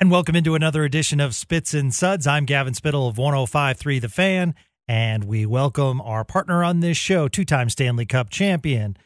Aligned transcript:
And 0.00 0.12
welcome 0.12 0.36
into 0.36 0.54
another 0.54 0.84
edition 0.84 1.18
of 1.18 1.34
Spits 1.34 1.74
and 1.74 1.92
Suds. 1.92 2.24
I'm 2.24 2.44
Gavin 2.44 2.72
Spittle 2.72 3.08
of 3.08 3.16
105.3 3.16 4.00
The 4.00 4.08
Fan, 4.08 4.54
and 4.86 5.24
we 5.24 5.44
welcome 5.44 6.00
our 6.02 6.24
partner 6.24 6.62
on 6.62 6.78
this 6.78 6.96
show, 6.96 7.26
two-time 7.26 7.68
Stanley 7.68 8.06
Cup 8.06 8.30
champion, 8.30 8.96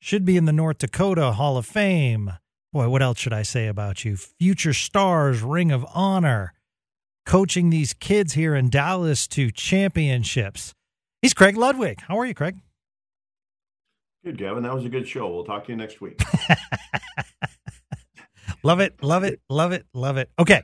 should 0.00 0.24
be 0.24 0.38
in 0.38 0.46
the 0.46 0.52
North 0.54 0.78
Dakota 0.78 1.32
Hall 1.32 1.58
of 1.58 1.66
Fame. 1.66 2.32
Boy, 2.72 2.88
what 2.88 3.02
else 3.02 3.18
should 3.18 3.34
I 3.34 3.42
say 3.42 3.66
about 3.66 4.06
you? 4.06 4.16
Future 4.16 4.72
Stars 4.72 5.42
Ring 5.42 5.70
of 5.70 5.84
Honor, 5.94 6.54
coaching 7.26 7.68
these 7.68 7.92
kids 7.92 8.32
here 8.32 8.54
in 8.54 8.70
Dallas 8.70 9.28
to 9.28 9.50
championships. 9.50 10.72
He's 11.20 11.34
Craig 11.34 11.58
Ludwig. 11.58 12.00
How 12.08 12.18
are 12.18 12.24
you, 12.24 12.32
Craig? 12.32 12.56
Good, 14.24 14.38
Gavin. 14.38 14.62
That 14.62 14.74
was 14.74 14.86
a 14.86 14.88
good 14.88 15.06
show. 15.06 15.28
We'll 15.28 15.44
talk 15.44 15.66
to 15.66 15.72
you 15.72 15.76
next 15.76 16.00
week. 16.00 16.18
love 18.62 18.80
it, 18.80 19.02
love 19.02 19.24
it, 19.24 19.40
love 19.48 19.72
it, 19.72 19.86
love 19.94 20.16
it. 20.16 20.30
Okay. 20.38 20.62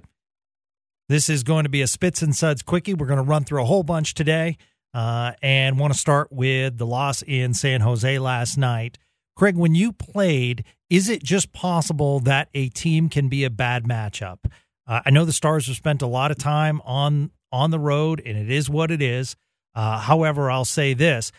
This 1.08 1.28
is 1.28 1.42
going 1.44 1.64
to 1.64 1.70
be 1.70 1.82
a 1.82 1.86
Spits 1.86 2.22
and 2.22 2.34
Suds 2.34 2.62
quickie. 2.62 2.94
We're 2.94 3.06
going 3.06 3.18
to 3.18 3.22
run 3.22 3.44
through 3.44 3.62
a 3.62 3.66
whole 3.66 3.84
bunch 3.84 4.14
today 4.14 4.56
uh, 4.92 5.32
and 5.40 5.78
want 5.78 5.92
to 5.92 5.98
start 5.98 6.32
with 6.32 6.78
the 6.78 6.86
loss 6.86 7.22
in 7.22 7.54
San 7.54 7.80
Jose 7.82 8.18
last 8.18 8.56
night. 8.56 8.98
Craig, 9.36 9.56
when 9.56 9.74
you 9.74 9.92
played, 9.92 10.64
is 10.88 11.08
it 11.08 11.22
just 11.22 11.52
possible 11.52 12.20
that 12.20 12.48
a 12.54 12.70
team 12.70 13.08
can 13.08 13.28
be 13.28 13.44
a 13.44 13.50
bad 13.50 13.84
matchup? 13.84 14.38
Uh, 14.86 15.00
I 15.04 15.10
know 15.10 15.24
the 15.24 15.32
Stars 15.32 15.66
have 15.66 15.76
spent 15.76 16.02
a 16.02 16.06
lot 16.06 16.30
of 16.30 16.38
time 16.38 16.80
on 16.84 17.30
on 17.52 17.70
the 17.70 17.78
road, 17.78 18.20
and 18.24 18.36
it 18.36 18.50
is 18.50 18.68
what 18.68 18.90
it 18.90 19.02
is. 19.02 19.36
Uh, 19.74 19.98
however, 19.98 20.50
I'll 20.50 20.64
say 20.64 20.94
this: 20.94 21.30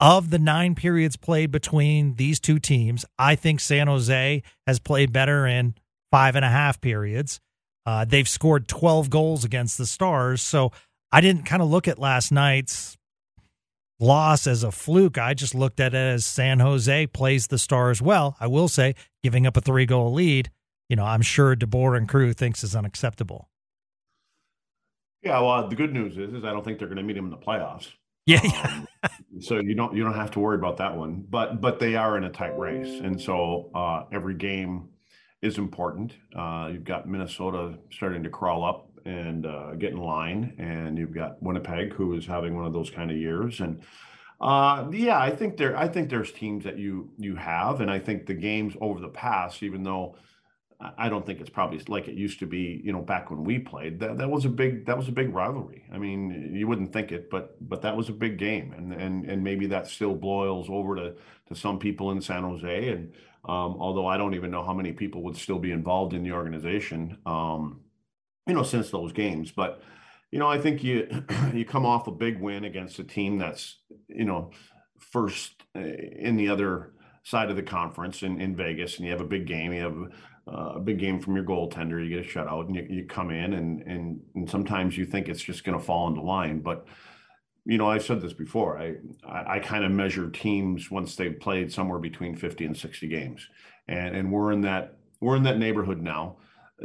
of 0.00 0.30
the 0.30 0.38
nine 0.38 0.74
periods 0.74 1.16
played 1.16 1.50
between 1.50 2.16
these 2.16 2.40
two 2.40 2.58
teams, 2.58 3.04
I 3.18 3.36
think 3.36 3.60
San 3.60 3.86
Jose 3.86 4.42
has 4.66 4.78
played 4.80 5.12
better 5.12 5.46
in 5.46 5.74
five 6.12 6.36
and 6.36 6.44
a 6.44 6.48
half 6.48 6.80
periods. 6.80 7.40
Uh, 7.84 8.04
they've 8.04 8.28
scored 8.28 8.68
12 8.68 9.10
goals 9.10 9.44
against 9.44 9.78
the 9.78 9.86
Stars. 9.86 10.40
So 10.42 10.70
I 11.10 11.20
didn't 11.20 11.44
kind 11.44 11.62
of 11.62 11.68
look 11.68 11.88
at 11.88 11.98
last 11.98 12.30
night's 12.30 12.96
loss 13.98 14.46
as 14.46 14.62
a 14.62 14.70
fluke. 14.70 15.18
I 15.18 15.34
just 15.34 15.54
looked 15.54 15.80
at 15.80 15.94
it 15.94 15.96
as 15.96 16.24
San 16.24 16.60
Jose 16.60 17.08
plays 17.08 17.48
the 17.48 17.58
Stars 17.58 18.00
well. 18.00 18.36
I 18.38 18.46
will 18.46 18.68
say, 18.68 18.94
giving 19.24 19.46
up 19.46 19.56
a 19.56 19.60
three 19.60 19.86
goal 19.86 20.12
lead, 20.12 20.50
you 20.88 20.96
know, 20.96 21.04
I'm 21.04 21.22
sure 21.22 21.56
DeBoer 21.56 21.96
and 21.96 22.08
crew 22.08 22.32
thinks 22.32 22.62
is 22.62 22.76
unacceptable. 22.76 23.48
Yeah, 25.22 25.40
well, 25.40 25.68
the 25.68 25.76
good 25.76 25.92
news 25.92 26.18
is, 26.18 26.34
is 26.34 26.44
I 26.44 26.50
don't 26.50 26.64
think 26.64 26.78
they're 26.78 26.88
going 26.88 26.98
to 26.98 27.02
meet 27.02 27.16
him 27.16 27.26
in 27.26 27.30
the 27.30 27.36
playoffs. 27.36 27.88
Yeah, 28.26 28.40
yeah. 28.44 28.84
Um, 29.02 29.40
so 29.40 29.60
you 29.60 29.74
don't 29.74 29.96
you 29.96 30.04
don't 30.04 30.14
have 30.14 30.30
to 30.32 30.40
worry 30.40 30.56
about 30.56 30.76
that 30.76 30.96
one. 30.96 31.24
But 31.28 31.60
but 31.60 31.80
they 31.80 31.96
are 31.96 32.16
in 32.16 32.22
a 32.22 32.30
tight 32.30 32.56
race, 32.56 33.00
and 33.00 33.20
so 33.20 33.70
uh, 33.74 34.04
every 34.12 34.34
game 34.34 34.90
is 35.42 35.58
important. 35.58 36.14
Uh, 36.34 36.70
you've 36.72 36.84
got 36.84 37.08
Minnesota 37.08 37.76
starting 37.90 38.22
to 38.22 38.30
crawl 38.30 38.64
up 38.64 38.88
and 39.04 39.44
uh, 39.44 39.74
get 39.74 39.90
in 39.90 39.98
line, 39.98 40.54
and 40.58 40.96
you've 40.96 41.12
got 41.12 41.42
Winnipeg 41.42 41.92
who 41.92 42.14
is 42.14 42.24
having 42.24 42.54
one 42.54 42.64
of 42.64 42.72
those 42.72 42.88
kind 42.88 43.10
of 43.10 43.16
years. 43.16 43.60
And 43.60 43.82
uh, 44.40 44.88
yeah, 44.92 45.18
I 45.18 45.30
think 45.30 45.56
there 45.56 45.76
I 45.76 45.88
think 45.88 46.08
there's 46.08 46.32
teams 46.32 46.64
that 46.64 46.78
you 46.78 47.10
you 47.18 47.34
have, 47.34 47.80
and 47.80 47.90
I 47.90 47.98
think 47.98 48.26
the 48.26 48.34
games 48.34 48.74
over 48.80 49.00
the 49.00 49.08
past, 49.08 49.62
even 49.62 49.82
though 49.82 50.16
I 50.98 51.08
don't 51.08 51.24
think 51.24 51.40
it's 51.40 51.50
probably 51.50 51.80
like 51.88 52.08
it 52.08 52.14
used 52.14 52.38
to 52.40 52.46
be, 52.46 52.80
you 52.84 52.92
know, 52.92 53.02
back 53.02 53.30
when 53.30 53.44
we 53.44 53.58
played. 53.58 54.00
That 54.00 54.18
that 54.18 54.30
was 54.30 54.44
a 54.44 54.48
big 54.48 54.86
that 54.86 54.96
was 54.96 55.08
a 55.08 55.12
big 55.12 55.34
rivalry. 55.34 55.84
I 55.92 55.98
mean, 55.98 56.52
you 56.54 56.66
wouldn't 56.66 56.92
think 56.92 57.12
it, 57.12 57.30
but 57.30 57.56
but 57.68 57.82
that 57.82 57.96
was 57.96 58.08
a 58.08 58.12
big 58.12 58.38
game, 58.38 58.72
and 58.76 58.92
and 58.92 59.24
and 59.24 59.44
maybe 59.44 59.66
that 59.66 59.86
still 59.86 60.14
boils 60.14 60.68
over 60.68 60.96
to 60.96 61.14
to 61.48 61.54
some 61.54 61.78
people 61.78 62.10
in 62.10 62.20
San 62.20 62.42
Jose. 62.42 62.88
And 62.88 63.12
um, 63.44 63.76
although 63.78 64.06
I 64.06 64.16
don't 64.16 64.34
even 64.34 64.50
know 64.50 64.64
how 64.64 64.72
many 64.72 64.92
people 64.92 65.22
would 65.22 65.36
still 65.36 65.58
be 65.58 65.72
involved 65.72 66.14
in 66.14 66.22
the 66.22 66.32
organization, 66.32 67.18
um, 67.26 67.80
you 68.46 68.54
know, 68.54 68.62
since 68.62 68.90
those 68.90 69.12
games. 69.12 69.52
But 69.52 69.82
you 70.30 70.38
know, 70.38 70.48
I 70.48 70.58
think 70.58 70.82
you 70.82 71.08
you 71.54 71.64
come 71.64 71.86
off 71.86 72.08
a 72.08 72.12
big 72.12 72.40
win 72.40 72.64
against 72.64 72.98
a 72.98 73.04
team 73.04 73.38
that's 73.38 73.78
you 74.08 74.24
know 74.24 74.50
first 74.98 75.62
eh, 75.76 75.94
in 76.18 76.36
the 76.36 76.48
other 76.48 76.92
side 77.24 77.50
of 77.50 77.56
the 77.56 77.62
conference 77.62 78.22
in, 78.22 78.40
in 78.40 78.56
Vegas, 78.56 78.96
and 78.96 79.06
you 79.06 79.12
have 79.12 79.20
a 79.20 79.26
big 79.26 79.46
game. 79.46 79.72
You 79.72 79.82
have 79.82 80.10
uh, 80.46 80.72
a 80.76 80.80
big 80.80 80.98
game 80.98 81.20
from 81.20 81.36
your 81.36 81.44
goaltender, 81.44 82.02
you 82.02 82.08
get 82.08 82.26
a 82.26 82.28
shutout, 82.28 82.66
and 82.66 82.74
you, 82.74 82.86
you 82.88 83.04
come 83.06 83.30
in, 83.30 83.52
and 83.52 83.82
and 83.82 84.20
and 84.34 84.50
sometimes 84.50 84.96
you 84.96 85.04
think 85.06 85.28
it's 85.28 85.42
just 85.42 85.64
going 85.64 85.78
to 85.78 85.84
fall 85.84 86.08
into 86.08 86.20
line, 86.20 86.60
but 86.60 86.86
you 87.64 87.78
know, 87.78 87.88
I've 87.88 88.02
said 88.02 88.20
this 88.20 88.32
before. 88.32 88.78
I 88.78 88.96
I, 89.26 89.56
I 89.56 89.58
kind 89.60 89.84
of 89.84 89.92
measure 89.92 90.28
teams 90.30 90.90
once 90.90 91.16
they've 91.16 91.38
played 91.38 91.72
somewhere 91.72 91.98
between 91.98 92.34
50 92.36 92.64
and 92.64 92.76
60 92.76 93.08
games, 93.08 93.48
and 93.86 94.16
and 94.16 94.32
we're 94.32 94.52
in 94.52 94.62
that 94.62 94.96
we're 95.20 95.36
in 95.36 95.44
that 95.44 95.58
neighborhood 95.58 96.00
now. 96.00 96.38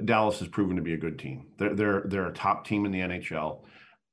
Dallas 0.06 0.38
has 0.40 0.48
proven 0.48 0.76
to 0.76 0.84
be 0.84 0.94
a 0.94 0.98
good 0.98 1.18
team. 1.18 1.48
They're 1.58 1.74
they're 1.74 2.04
they're 2.06 2.28
a 2.28 2.34
top 2.34 2.68
team 2.68 2.86
in 2.86 2.92
the 2.92 3.00
NHL, 3.00 3.62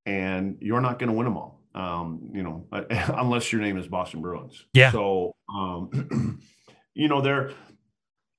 and 0.07 0.57
you're 0.61 0.81
not 0.81 0.99
going 0.99 1.11
to 1.11 1.15
win 1.15 1.27
them 1.27 1.37
all. 1.37 1.61
Um, 1.75 2.31
you 2.33 2.43
know, 2.43 2.67
unless 2.73 3.53
your 3.53 3.61
name 3.61 3.77
is 3.77 3.87
Boston 3.89 4.23
Bruins. 4.23 4.65
Yeah. 4.73 4.93
So, 4.93 5.35
um, 5.55 6.41
you 6.95 7.09
know, 7.09 7.21
they're 7.21 7.51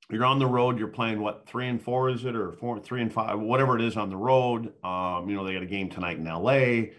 you're 0.09 0.25
on 0.25 0.39
the 0.39 0.47
road. 0.47 0.77
You're 0.77 0.87
playing 0.87 1.21
what 1.21 1.47
three 1.47 1.67
and 1.67 1.81
four 1.81 2.09
is 2.09 2.25
it 2.25 2.35
or 2.35 2.51
four 2.53 2.79
three 2.79 3.01
and 3.01 3.11
five 3.11 3.39
whatever 3.39 3.77
it 3.77 3.83
is 3.83 3.97
on 3.97 4.09
the 4.09 4.17
road. 4.17 4.73
Um, 4.83 5.29
you 5.29 5.35
know 5.35 5.45
they 5.45 5.53
got 5.53 5.63
a 5.63 5.67
game 5.67 5.89
tonight 5.89 6.17
in 6.17 6.27
L.A. 6.27 6.93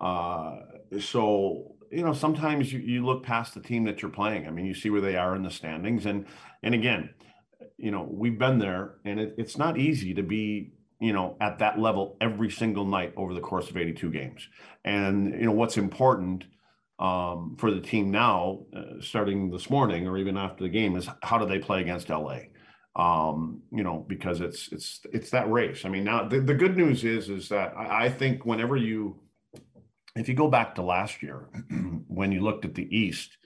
Uh, 0.00 0.56
so 1.00 1.76
you 1.90 2.02
know 2.02 2.12
sometimes 2.12 2.72
you, 2.72 2.80
you 2.80 3.04
look 3.04 3.22
past 3.22 3.54
the 3.54 3.60
team 3.60 3.84
that 3.84 4.02
you're 4.02 4.10
playing. 4.10 4.46
I 4.46 4.50
mean 4.50 4.66
you 4.66 4.74
see 4.74 4.90
where 4.90 5.00
they 5.00 5.16
are 5.16 5.34
in 5.36 5.42
the 5.42 5.50
standings 5.50 6.06
and 6.06 6.26
and 6.62 6.74
again 6.74 7.10
you 7.76 7.90
know 7.90 8.08
we've 8.10 8.38
been 8.38 8.58
there 8.58 8.94
and 9.04 9.20
it, 9.20 9.34
it's 9.36 9.58
not 9.58 9.78
easy 9.78 10.14
to 10.14 10.22
be 10.22 10.72
you 10.98 11.12
know 11.12 11.36
at 11.40 11.58
that 11.58 11.78
level 11.78 12.16
every 12.20 12.50
single 12.50 12.86
night 12.86 13.12
over 13.16 13.34
the 13.34 13.40
course 13.40 13.68
of 13.68 13.76
82 13.76 14.10
games. 14.10 14.48
And 14.84 15.32
you 15.32 15.46
know 15.46 15.52
what's 15.52 15.76
important 15.76 16.44
um, 16.98 17.56
for 17.58 17.70
the 17.70 17.80
team 17.80 18.10
now, 18.10 18.60
uh, 18.74 19.00
starting 19.00 19.50
this 19.50 19.68
morning 19.68 20.06
or 20.06 20.16
even 20.18 20.36
after 20.36 20.64
the 20.64 20.70
game, 20.70 20.96
is 20.96 21.08
how 21.22 21.38
do 21.38 21.46
they 21.46 21.58
play 21.58 21.80
against 21.80 22.08
LA? 22.08 22.38
Um, 22.94 23.62
you 23.70 23.84
know, 23.84 24.04
because 24.08 24.40
it's 24.40 24.72
it's 24.72 25.00
it's 25.12 25.30
that 25.30 25.50
race. 25.50 25.84
I 25.84 25.90
mean, 25.90 26.04
now 26.04 26.26
the, 26.26 26.40
the 26.40 26.54
good 26.54 26.76
news 26.76 27.04
is 27.04 27.28
is 27.28 27.48
that 27.50 27.76
I, 27.76 28.06
I 28.06 28.08
think 28.08 28.46
whenever 28.46 28.76
you, 28.76 29.20
if 30.14 30.28
you 30.28 30.34
go 30.34 30.48
back 30.48 30.74
to 30.76 30.82
last 30.82 31.22
year, 31.22 31.48
when 32.08 32.32
you 32.32 32.40
looked 32.40 32.64
at 32.64 32.74
the 32.74 32.88
East, 32.96 33.36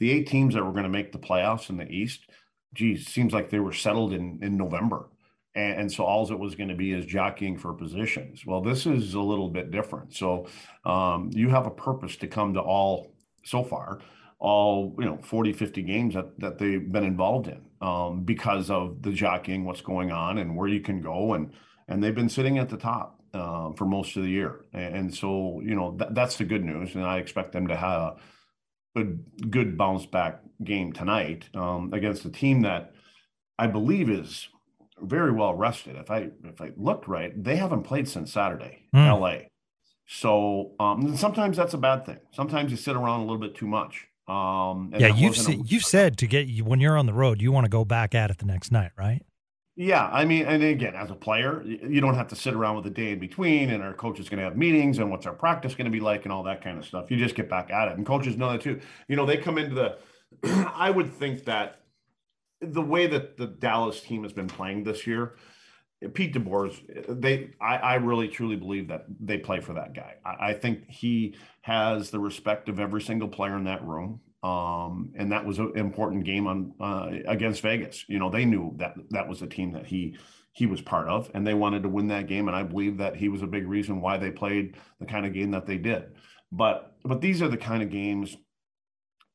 the 0.00 0.10
eight 0.10 0.26
teams 0.26 0.54
that 0.54 0.64
were 0.64 0.72
going 0.72 0.82
to 0.82 0.88
make 0.88 1.12
the 1.12 1.18
playoffs 1.18 1.70
in 1.70 1.76
the 1.76 1.88
East, 1.88 2.26
geez, 2.74 3.06
seems 3.06 3.32
like 3.32 3.50
they 3.50 3.60
were 3.60 3.72
settled 3.72 4.12
in 4.12 4.40
in 4.42 4.56
November 4.56 5.08
and, 5.54 5.80
and 5.80 5.92
so 5.92 6.04
all 6.04 6.30
it 6.30 6.38
was 6.38 6.54
going 6.54 6.68
to 6.68 6.74
be 6.74 6.92
is 6.92 7.06
jockeying 7.06 7.58
for 7.58 7.72
positions. 7.72 8.44
Well, 8.46 8.60
this 8.60 8.86
is 8.86 9.14
a 9.14 9.20
little 9.20 9.48
bit 9.48 9.70
different. 9.70 10.14
So 10.14 10.46
um, 10.84 11.30
you 11.32 11.48
have 11.48 11.66
a 11.66 11.70
purpose 11.70 12.16
to 12.16 12.26
come 12.26 12.54
to 12.54 12.60
all 12.60 13.14
so 13.44 13.64
far 13.64 14.00
all 14.40 14.96
you 14.98 15.04
know 15.04 15.18
40 15.22 15.52
50 15.52 15.82
games 15.82 16.14
that, 16.14 16.38
that 16.40 16.58
they've 16.58 16.90
been 16.90 17.04
involved 17.04 17.46
in 17.46 17.60
um, 17.82 18.24
because 18.24 18.70
of 18.70 19.02
the 19.02 19.12
jockeying 19.12 19.64
what's 19.64 19.82
going 19.82 20.10
on 20.10 20.38
and 20.38 20.56
where 20.56 20.68
you 20.68 20.80
can 20.80 21.00
go 21.00 21.34
and 21.34 21.52
and 21.86 22.02
they've 22.02 22.14
been 22.14 22.28
sitting 22.28 22.58
at 22.58 22.70
the 22.70 22.76
top 22.76 23.20
uh, 23.34 23.70
for 23.72 23.84
most 23.84 24.16
of 24.16 24.22
the 24.22 24.30
year 24.30 24.64
and, 24.72 24.96
and 24.96 25.14
so 25.14 25.60
you 25.62 25.74
know 25.74 25.94
th- 25.98 26.10
that's 26.14 26.36
the 26.36 26.44
good 26.44 26.64
news 26.64 26.94
and 26.94 27.04
i 27.04 27.18
expect 27.18 27.52
them 27.52 27.68
to 27.68 27.76
have 27.76 28.00
a 28.00 28.16
good 28.96 29.24
good 29.50 29.76
bounce 29.76 30.06
back 30.06 30.40
game 30.64 30.92
tonight 30.92 31.44
um, 31.54 31.92
against 31.92 32.24
a 32.24 32.30
team 32.30 32.62
that 32.62 32.94
i 33.58 33.66
believe 33.66 34.08
is 34.08 34.48
very 35.02 35.32
well 35.32 35.54
rested. 35.54 35.96
If 35.96 36.10
I 36.10 36.30
if 36.44 36.60
I 36.60 36.72
looked 36.76 37.08
right, 37.08 37.32
they 37.42 37.56
haven't 37.56 37.82
played 37.82 38.08
since 38.08 38.32
Saturday, 38.32 38.86
mm. 38.94 39.20
LA. 39.20 39.46
So 40.06 40.72
um, 40.80 41.16
sometimes 41.16 41.56
that's 41.56 41.74
a 41.74 41.78
bad 41.78 42.04
thing. 42.04 42.18
Sometimes 42.32 42.70
you 42.70 42.76
sit 42.76 42.96
around 42.96 43.20
a 43.20 43.22
little 43.22 43.38
bit 43.38 43.54
too 43.54 43.66
much. 43.66 44.08
Um, 44.26 44.92
yeah, 44.96 45.08
you've 45.08 45.36
you've 45.70 45.84
said 45.84 46.18
to 46.18 46.26
get 46.26 46.46
you 46.46 46.64
when 46.64 46.80
you're 46.80 46.96
on 46.96 47.06
the 47.06 47.12
road, 47.12 47.40
you 47.40 47.52
want 47.52 47.64
to 47.64 47.70
go 47.70 47.84
back 47.84 48.14
at 48.14 48.30
it 48.30 48.38
the 48.38 48.46
next 48.46 48.70
night, 48.70 48.92
right? 48.96 49.22
Yeah, 49.76 50.08
I 50.12 50.24
mean, 50.24 50.44
and 50.46 50.62
again, 50.62 50.94
as 50.94 51.10
a 51.10 51.14
player, 51.14 51.62
you 51.64 52.00
don't 52.00 52.14
have 52.14 52.28
to 52.28 52.36
sit 52.36 52.54
around 52.54 52.76
with 52.76 52.86
a 52.86 52.90
day 52.90 53.12
in 53.12 53.18
between, 53.18 53.70
and 53.70 53.82
our 53.82 53.94
coach 53.94 54.20
is 54.20 54.28
going 54.28 54.38
to 54.38 54.44
have 54.44 54.56
meetings, 54.56 54.98
and 54.98 55.10
what's 55.10 55.26
our 55.26 55.32
practice 55.32 55.74
going 55.74 55.86
to 55.86 55.90
be 55.90 56.00
like, 56.00 56.24
and 56.24 56.32
all 56.32 56.42
that 56.42 56.62
kind 56.62 56.76
of 56.76 56.84
stuff. 56.84 57.10
You 57.10 57.16
just 57.16 57.34
get 57.34 57.48
back 57.48 57.70
at 57.70 57.88
it, 57.88 57.96
and 57.96 58.04
coaches 58.04 58.36
know 58.36 58.52
that 58.52 58.60
too. 58.60 58.80
You 59.08 59.16
know, 59.16 59.26
they 59.26 59.36
come 59.36 59.58
into 59.58 59.74
the. 59.74 59.96
I 60.74 60.90
would 60.90 61.12
think 61.14 61.44
that 61.44 61.79
the 62.60 62.82
way 62.82 63.06
that 63.06 63.36
the 63.36 63.46
Dallas 63.46 64.00
team 64.00 64.22
has 64.22 64.32
been 64.32 64.48
playing 64.48 64.84
this 64.84 65.06
year, 65.06 65.36
Pete 66.14 66.34
DeBoer's, 66.34 66.80
they, 67.08 67.50
I, 67.60 67.76
I 67.76 67.94
really 67.96 68.28
truly 68.28 68.56
believe 68.56 68.88
that 68.88 69.04
they 69.20 69.38
play 69.38 69.60
for 69.60 69.74
that 69.74 69.94
guy. 69.94 70.14
I, 70.24 70.50
I 70.50 70.54
think 70.54 70.88
he 70.88 71.36
has 71.62 72.10
the 72.10 72.18
respect 72.18 72.68
of 72.68 72.80
every 72.80 73.02
single 73.02 73.28
player 73.28 73.56
in 73.56 73.64
that 73.64 73.84
room. 73.84 74.20
Um, 74.42 75.12
and 75.16 75.32
that 75.32 75.44
was 75.44 75.58
an 75.58 75.72
important 75.76 76.24
game 76.24 76.46
on 76.46 76.72
uh, 76.80 77.10
against 77.26 77.60
Vegas. 77.60 78.06
You 78.08 78.18
know, 78.18 78.30
they 78.30 78.46
knew 78.46 78.72
that 78.76 78.94
that 79.10 79.28
was 79.28 79.42
a 79.42 79.46
team 79.46 79.72
that 79.72 79.86
he 79.86 80.16
he 80.52 80.64
was 80.66 80.80
part 80.80 81.08
of, 81.08 81.30
and 81.34 81.46
they 81.46 81.54
wanted 81.54 81.82
to 81.82 81.90
win 81.90 82.08
that 82.08 82.26
game. 82.26 82.48
And 82.48 82.56
I 82.56 82.62
believe 82.62 82.96
that 82.98 83.16
he 83.16 83.28
was 83.28 83.42
a 83.42 83.46
big 83.46 83.68
reason 83.68 84.00
why 84.00 84.16
they 84.16 84.30
played 84.30 84.76
the 84.98 85.06
kind 85.06 85.26
of 85.26 85.34
game 85.34 85.50
that 85.50 85.66
they 85.66 85.76
did. 85.76 86.14
But 86.50 86.96
but 87.04 87.20
these 87.20 87.42
are 87.42 87.48
the 87.48 87.58
kind 87.58 87.82
of 87.82 87.90
games 87.90 88.34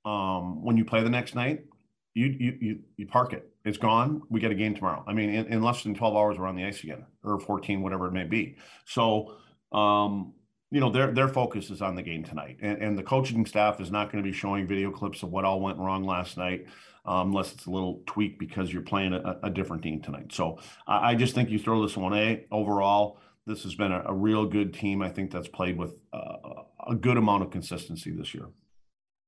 um, 0.05 0.63
when 0.63 0.75
you 0.75 0.85
play 0.85 1.03
the 1.03 1.09
next 1.09 1.35
night, 1.35 1.65
you 2.15 2.35
you 2.39 2.57
you, 2.59 2.79
you 2.97 3.05
park 3.05 3.33
it. 3.33 3.51
It's 3.63 3.77
gone. 3.77 4.23
We 4.29 4.39
get 4.39 4.51
a 4.51 4.55
game 4.55 4.73
tomorrow. 4.73 5.03
I 5.05 5.13
mean, 5.13 5.29
in, 5.29 5.45
in 5.45 5.61
less 5.61 5.83
than 5.83 5.93
twelve 5.93 6.15
hours, 6.15 6.39
we're 6.39 6.47
on 6.47 6.55
the 6.55 6.65
ice 6.65 6.83
again, 6.83 7.05
or 7.23 7.39
fourteen, 7.39 7.83
whatever 7.83 8.07
it 8.07 8.13
may 8.13 8.23
be. 8.23 8.57
So. 8.85 9.35
Um, 9.71 10.33
you 10.71 10.79
know 10.79 10.89
their 10.89 11.11
their 11.11 11.27
focus 11.27 11.69
is 11.69 11.81
on 11.81 11.95
the 11.95 12.01
game 12.01 12.23
tonight, 12.23 12.57
and, 12.61 12.81
and 12.81 12.97
the 12.97 13.03
coaching 13.03 13.45
staff 13.45 13.79
is 13.79 13.91
not 13.91 14.11
going 14.11 14.23
to 14.23 14.29
be 14.29 14.35
showing 14.35 14.67
video 14.67 14.91
clips 14.91 15.23
of 15.23 15.29
what 15.29 15.45
all 15.45 15.61
went 15.61 15.77
wrong 15.77 16.03
last 16.03 16.37
night, 16.37 16.65
um, 17.05 17.29
unless 17.29 17.53
it's 17.53 17.65
a 17.65 17.71
little 17.71 18.01
tweak 18.05 18.39
because 18.39 18.73
you're 18.73 18.81
playing 18.81 19.13
a, 19.13 19.39
a 19.43 19.49
different 19.49 19.83
team 19.83 20.01
tonight. 20.01 20.33
So 20.33 20.59
I, 20.87 21.11
I, 21.11 21.15
just 21.15 21.35
think 21.35 21.49
you 21.49 21.59
throw 21.59 21.81
this 21.81 21.95
one 21.95 22.13
a 22.13 22.45
overall. 22.51 23.19
This 23.45 23.63
has 23.63 23.75
been 23.75 23.91
a, 23.91 24.03
a 24.07 24.13
real 24.13 24.47
good 24.47 24.73
team. 24.73 25.01
I 25.01 25.09
think 25.09 25.31
that's 25.31 25.47
played 25.47 25.77
with 25.77 25.97
uh, 26.11 26.63
a 26.87 26.95
good 26.95 27.17
amount 27.17 27.43
of 27.43 27.51
consistency 27.51 28.11
this 28.11 28.33
year. 28.33 28.47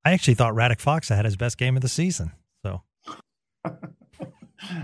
I 0.04 0.12
actually 0.12 0.36
thought 0.36 0.54
Radek 0.54 0.82
Faksa 0.82 1.16
had 1.16 1.26
his 1.26 1.36
best 1.36 1.58
game 1.58 1.76
of 1.76 1.82
the 1.82 1.90
season. 1.90 2.32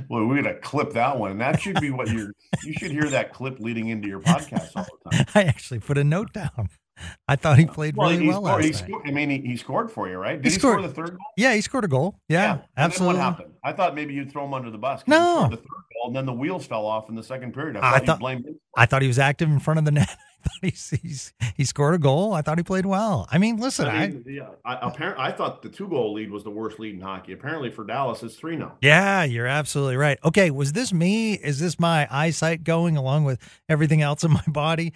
Well, 0.10 0.28
we're 0.28 0.36
gonna 0.36 0.60
clip 0.60 0.94
that 0.94 1.18
one. 1.18 1.40
That 1.40 1.60
should 1.60 1.80
be 1.82 1.90
what 1.90 2.10
you're. 2.10 2.32
You 2.64 2.74
should 2.74 2.92
hear 2.92 3.10
that 3.10 3.34
clip 3.34 3.60
leading 3.60 3.88
into 3.88 4.08
your 4.08 4.20
podcast 4.20 4.70
all 4.76 4.86
the 5.04 5.12
time. 5.12 5.26
I 5.36 5.44
actually 5.44 5.80
put 5.80 5.98
a 5.98 6.04
note 6.04 6.32
down. 6.34 6.70
I 7.28 7.36
thought 7.36 7.58
he 7.58 7.66
played 7.66 7.98
well, 7.98 8.12
really 8.12 8.28
well 8.28 8.44
scored, 8.44 8.64
last 8.64 8.66
he 8.66 8.74
scored, 8.74 9.08
I 9.08 9.12
mean, 9.12 9.30
he, 9.30 9.40
he, 9.40 9.58
scored 9.58 9.92
for 9.92 10.08
you, 10.08 10.18
right? 10.18 10.40
Did 10.40 10.46
he, 10.46 10.54
he 10.54 10.60
scored 10.60 10.84
the 10.84 10.90
third 10.90 11.10
goal? 11.10 11.18
Yeah, 11.36 11.56
he 11.56 11.62
scored 11.62 11.86
a 11.86 11.88
goal. 11.88 12.20
Yeah, 12.30 12.56
yeah. 12.56 12.62
absolutely. 12.78 13.18
what 13.18 13.24
happened? 13.24 13.54
I 13.64 13.74
thought 13.74 13.96
maybe 13.96 14.14
you'd 14.14 14.32
throw 14.32 14.46
him 14.46 14.54
under 14.54 14.70
the 14.70 14.78
bus. 14.78 15.02
No, 15.08 15.48
the 15.50 15.58
third 15.58 15.66
goal, 15.66 16.08
and 16.08 16.16
then 16.16 16.28
the 16.28 16.34
wheels 16.34 16.66
fell 16.68 16.86
off 16.86 17.10
in 17.10 17.16
the 17.16 17.24
second 17.24 17.54
period. 17.54 17.78
I 17.78 18.00
thought, 18.00 18.22
I 18.24 18.36
thought, 18.36 18.42
I 18.78 18.86
thought 18.86 19.02
he 19.02 19.08
was 19.08 19.20
active 19.20 19.50
in 19.50 19.60
front 19.60 19.80
of 19.80 19.86
the 19.86 19.92
net. 19.92 20.16
Thought 20.44 20.60
he, 20.62 20.98
he's, 20.98 21.34
he 21.56 21.64
scored 21.64 21.96
a 21.96 21.98
goal. 21.98 22.34
I 22.34 22.42
thought 22.42 22.58
he 22.58 22.64
played 22.64 22.86
well. 22.86 23.28
I 23.32 23.38
mean, 23.38 23.58
listen, 23.58 23.88
I, 23.88 24.08
mean, 24.08 24.24
I 24.28 24.30
yeah, 24.30 24.50
I, 24.66 24.78
apparently 24.82 25.24
I 25.24 25.32
thought 25.32 25.62
the 25.62 25.70
two 25.70 25.88
goal 25.88 26.14
lead 26.14 26.32
was 26.32 26.44
the 26.44 26.50
worst 26.50 26.80
lead 26.80 26.96
in 26.96 27.02
hockey. 27.02 27.34
Apparently 27.34 27.70
for 27.70 27.84
Dallas, 27.84 28.24
it's 28.24 28.36
three 28.36 28.56
now. 28.56 28.78
Yeah, 28.82 29.24
you're 29.24 29.48
absolutely 29.48 29.98
right. 29.98 30.20
Okay, 30.24 30.52
was 30.52 30.74
this 30.74 30.94
me? 30.94 31.34
Is 31.34 31.60
this 31.60 31.80
my 31.80 32.08
eyesight 32.12 32.64
going 32.64 32.98
along 32.98 33.24
with 33.24 33.40
everything 33.70 34.02
else 34.02 34.24
in 34.24 34.32
my 34.32 34.44
body? 34.48 34.94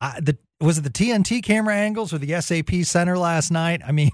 I, 0.00 0.20
the 0.20 0.38
was 0.60 0.78
it 0.78 0.82
the 0.82 0.90
TNT 0.90 1.42
camera 1.42 1.74
angles 1.74 2.12
or 2.12 2.18
the 2.18 2.40
SAP 2.40 2.84
center 2.84 3.16
last 3.16 3.50
night? 3.50 3.80
I 3.86 3.92
mean, 3.92 4.10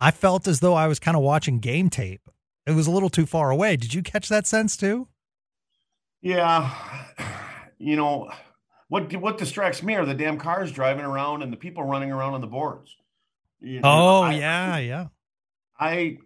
I 0.00 0.10
felt 0.10 0.46
as 0.46 0.60
though 0.60 0.74
I 0.74 0.86
was 0.86 0.98
kind 0.98 1.16
of 1.16 1.22
watching 1.22 1.58
game 1.60 1.90
tape. 1.90 2.28
It 2.66 2.72
was 2.72 2.86
a 2.86 2.90
little 2.90 3.08
too 3.08 3.24
far 3.24 3.50
away. 3.50 3.76
Did 3.76 3.94
you 3.94 4.02
catch 4.02 4.28
that 4.28 4.46
sense 4.46 4.76
too? 4.76 5.08
Yeah, 6.20 6.74
you 7.78 7.96
know 7.96 8.30
what 8.88 9.14
what 9.16 9.38
distracts 9.38 9.82
me 9.82 9.94
are 9.94 10.04
the 10.04 10.14
damn 10.14 10.38
cars 10.38 10.72
driving 10.72 11.04
around 11.04 11.42
and 11.42 11.52
the 11.52 11.56
people 11.56 11.84
running 11.84 12.10
around 12.10 12.34
on 12.34 12.40
the 12.40 12.46
boards. 12.46 12.96
You 13.60 13.80
know, 13.80 13.88
oh 13.88 14.22
I, 14.22 14.34
yeah, 14.34 14.78
yeah. 14.78 15.06
I 15.78 16.18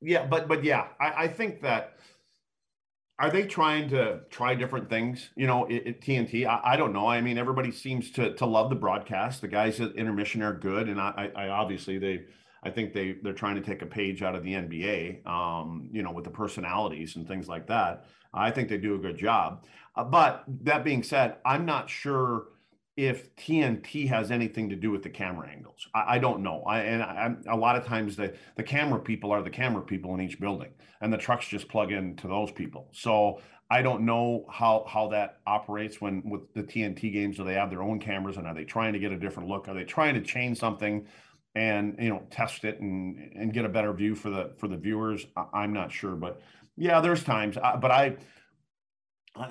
yeah, 0.00 0.26
but 0.26 0.48
but 0.48 0.64
yeah, 0.64 0.88
I, 1.00 1.24
I 1.24 1.28
think 1.28 1.62
that 1.62 1.96
are 3.18 3.30
they 3.30 3.44
trying 3.44 3.90
to 3.90 4.20
try 4.30 4.54
different 4.54 4.88
things? 4.88 5.28
You 5.36 5.46
know, 5.46 5.66
TNT, 5.68 6.46
I, 6.46 6.72
I, 6.72 6.76
don't 6.76 6.94
know. 6.94 7.06
I 7.06 7.20
mean, 7.20 7.36
everybody 7.36 7.70
seems 7.70 8.10
to 8.12 8.34
to 8.34 8.46
love 8.46 8.70
the 8.70 8.76
broadcast. 8.76 9.42
The 9.42 9.48
guys 9.48 9.78
at 9.80 9.94
intermission 9.94 10.42
are 10.42 10.54
good, 10.54 10.88
and 10.88 10.98
I, 10.98 11.30
I 11.36 11.48
obviously 11.48 11.98
they, 11.98 12.22
I 12.62 12.70
think 12.70 12.94
they 12.94 13.16
they're 13.22 13.34
trying 13.34 13.56
to 13.56 13.60
take 13.60 13.82
a 13.82 13.86
page 13.86 14.22
out 14.22 14.34
of 14.34 14.42
the 14.42 14.54
NBA. 14.54 15.26
Um, 15.26 15.90
you 15.92 16.02
know, 16.02 16.12
with 16.12 16.24
the 16.24 16.30
personalities 16.30 17.16
and 17.16 17.28
things 17.28 17.46
like 17.46 17.66
that. 17.66 18.06
I 18.32 18.50
think 18.50 18.68
they 18.68 18.78
do 18.78 18.94
a 18.94 18.98
good 18.98 19.18
job. 19.18 19.64
Uh, 19.96 20.04
but 20.04 20.44
that 20.62 20.84
being 20.84 21.02
said, 21.02 21.36
I'm 21.44 21.64
not 21.64 21.90
sure 21.90 22.46
if 22.96 23.34
TNT 23.36 24.08
has 24.08 24.30
anything 24.30 24.68
to 24.68 24.76
do 24.76 24.90
with 24.90 25.02
the 25.02 25.10
camera 25.10 25.48
angles. 25.48 25.86
I, 25.94 26.16
I 26.16 26.18
don't 26.18 26.42
know. 26.42 26.62
I, 26.66 26.80
and 26.80 27.02
I, 27.02 27.34
a 27.48 27.56
lot 27.56 27.76
of 27.76 27.84
times 27.84 28.16
the, 28.16 28.34
the 28.56 28.62
camera 28.62 29.00
people 29.00 29.32
are 29.32 29.42
the 29.42 29.50
camera 29.50 29.82
people 29.82 30.14
in 30.14 30.20
each 30.20 30.38
building, 30.40 30.70
and 31.00 31.12
the 31.12 31.18
trucks 31.18 31.48
just 31.48 31.68
plug 31.68 31.92
into 31.92 32.28
those 32.28 32.50
people. 32.50 32.88
So 32.92 33.40
I 33.70 33.82
don't 33.82 34.02
know 34.02 34.44
how 34.50 34.84
how 34.88 35.08
that 35.08 35.38
operates 35.46 36.00
when 36.00 36.22
with 36.28 36.52
the 36.54 36.62
TNT 36.62 37.12
games. 37.12 37.36
Do 37.36 37.44
they 37.44 37.54
have 37.54 37.70
their 37.70 37.82
own 37.82 38.00
cameras, 38.00 38.36
and 38.36 38.46
are 38.46 38.54
they 38.54 38.64
trying 38.64 38.92
to 38.92 38.98
get 38.98 39.12
a 39.12 39.18
different 39.18 39.48
look? 39.48 39.68
Are 39.68 39.74
they 39.74 39.84
trying 39.84 40.14
to 40.14 40.20
change 40.20 40.58
something? 40.58 41.06
and 41.54 41.96
you 41.98 42.08
know 42.08 42.22
test 42.30 42.64
it 42.64 42.80
and 42.80 43.32
and 43.34 43.52
get 43.52 43.64
a 43.64 43.68
better 43.68 43.92
view 43.92 44.14
for 44.14 44.30
the 44.30 44.52
for 44.58 44.68
the 44.68 44.76
viewers 44.76 45.26
i'm 45.52 45.72
not 45.72 45.90
sure 45.90 46.14
but 46.14 46.40
yeah 46.76 47.00
there's 47.00 47.24
times 47.24 47.56
but 47.80 47.90
i 47.90 48.16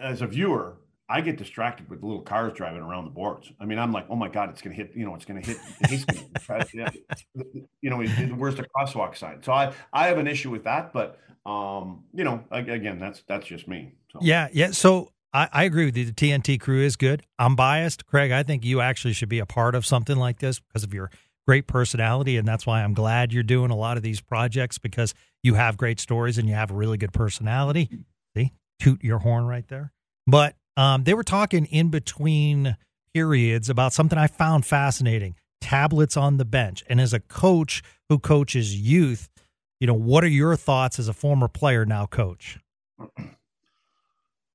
as 0.02 0.22
a 0.22 0.28
viewer 0.28 0.78
I 1.12 1.22
get 1.22 1.38
distracted 1.38 1.90
with 1.90 2.04
little 2.04 2.22
cars 2.22 2.54
driving 2.54 2.84
around 2.84 3.06
the 3.06 3.10
boards. 3.10 3.52
I 3.60 3.66
mean, 3.66 3.80
I'm 3.80 3.92
like, 3.92 4.06
oh 4.12 4.16
my 4.16 4.30
god, 4.30 4.52
it's 4.52 4.62
going 4.62 4.76
to 4.76 4.84
hit. 4.84 4.96
You 4.96 5.06
know, 5.06 5.16
it's 5.16 5.26
going 5.26 5.42
to 5.42 5.48
hit. 5.48 5.58
He's 5.90 6.06
gonna, 6.48 6.92
you 7.82 7.90
know, 7.90 7.98
where's 8.36 8.56
the 8.56 8.68
crosswalk 8.78 9.18
sign? 9.18 9.42
So 9.42 9.52
I 9.52 9.74
I 9.92 10.08
have 10.08 10.20
an 10.20 10.28
issue 10.28 10.52
with 10.52 10.66
that, 10.66 10.94
but 10.94 11.18
um, 11.48 12.04
you 12.14 12.24
know, 12.24 12.44
again, 12.52 13.00
that's 13.00 13.24
that's 13.28 13.48
just 13.48 13.68
me. 13.68 13.94
So. 14.14 14.20
Yeah, 14.22 14.50
yeah. 14.54 14.70
So 14.70 15.12
I, 15.34 15.50
I 15.52 15.64
agree 15.64 15.86
with 15.86 15.98
you. 15.98 16.06
The 16.06 16.12
TNT 16.12 16.60
crew 16.60 16.84
is 16.84 16.96
good. 16.96 17.24
I'm 17.40 17.56
biased, 17.56 18.06
Craig. 18.06 18.32
I 18.32 18.44
think 18.44 18.64
you 18.64 18.80
actually 18.80 19.14
should 19.14 19.30
be 19.30 19.40
a 19.40 19.48
part 19.48 19.74
of 19.74 19.88
something 19.88 20.18
like 20.18 20.38
this 20.40 20.60
because 20.60 20.84
of 20.84 20.94
your 20.94 21.10
great 21.48 21.66
personality, 21.66 22.38
and 22.38 22.48
that's 22.48 22.68
why 22.68 22.84
I'm 22.84 22.94
glad 22.94 23.34
you're 23.34 23.42
doing 23.42 23.72
a 23.72 23.76
lot 23.76 23.98
of 23.98 24.04
these 24.04 24.22
projects 24.22 24.78
because 24.78 25.16
you 25.42 25.56
have 25.56 25.76
great 25.76 26.00
stories 26.00 26.38
and 26.38 26.48
you 26.48 26.54
have 26.54 26.70
a 26.70 26.76
really 26.76 26.98
good 26.98 27.14
personality. 27.14 27.90
Toot 28.80 29.04
your 29.04 29.20
horn 29.20 29.46
right 29.46 29.68
there. 29.68 29.92
But 30.26 30.56
um, 30.78 31.04
they 31.04 31.14
were 31.14 31.24
talking 31.24 31.66
in 31.66 31.90
between 31.90 32.78
periods 33.14 33.70
about 33.70 33.94
something 33.94 34.18
I 34.18 34.28
found 34.28 34.66
fascinating 34.66 35.36
tablets 35.62 36.16
on 36.16 36.38
the 36.38 36.46
bench. 36.46 36.84
And 36.88 37.02
as 37.02 37.14
a 37.14 37.20
coach 37.20 37.84
who 38.08 38.20
coaches 38.20 38.76
youth, 38.76 39.30
you 39.80 39.88
know, 39.88 39.94
what 39.94 40.24
are 40.24 40.30
your 40.30 40.56
thoughts 40.56 41.00
as 41.00 41.08
a 41.08 41.14
former 41.14 41.48
player 41.48 41.86
now 41.86 42.06
coach? 42.06 42.60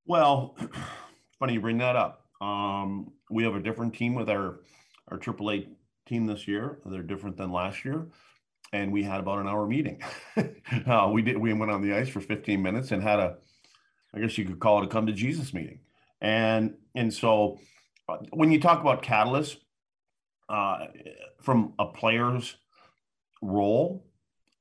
Well, 0.07 0.55
funny 1.39 1.55
you 1.55 1.61
bring 1.61 1.79
that 1.79 1.97
up. 1.97 2.27
Um, 2.41 3.13
we 3.31 3.45
have 3.45 3.55
a 3.55 3.61
different 3.61 3.95
team 3.95 4.15
with 4.15 4.29
our 4.29 4.61
our 5.09 5.19
AAA 5.19 5.69
team 6.07 6.27
this 6.27 6.47
year. 6.47 6.79
They're 6.85 7.03
different 7.03 7.37
than 7.37 7.53
last 7.53 7.85
year, 7.85 8.07
and 8.73 8.93
we 8.93 9.03
had 9.03 9.21
about 9.21 9.39
an 9.39 9.49
hour 9.49 9.67
meeting. 9.67 10.03
uh, 10.87 11.11
we 11.13 11.23
did. 11.23 11.39
We 11.39 11.53
went 11.53 11.71
on 11.71 11.83
the 11.83 11.95
ice 11.95 12.09
for 12.09 12.21
15 12.21 12.61
minutes 12.61 12.93
and 12.93 13.03
had 13.03 13.19
a, 13.19 13.37
I 14.15 14.21
guess 14.21 14.39
you 14.39 14.45
could 14.45 14.61
call 14.61 14.83
it 14.83 14.87
a 14.87 14.89
come 14.89 15.07
to 15.07 15.13
Jesus 15.13 15.53
meeting. 15.53 15.81
And 16.21 16.75
and 16.95 17.13
so 17.13 17.59
uh, 18.09 18.19
when 18.31 18.51
you 18.51 18.61
talk 18.61 18.81
about 18.81 19.03
catalysts 19.03 19.57
uh, 20.49 20.87
from 21.41 21.75
a 21.79 21.87
player's 21.87 22.57
role, 23.43 24.07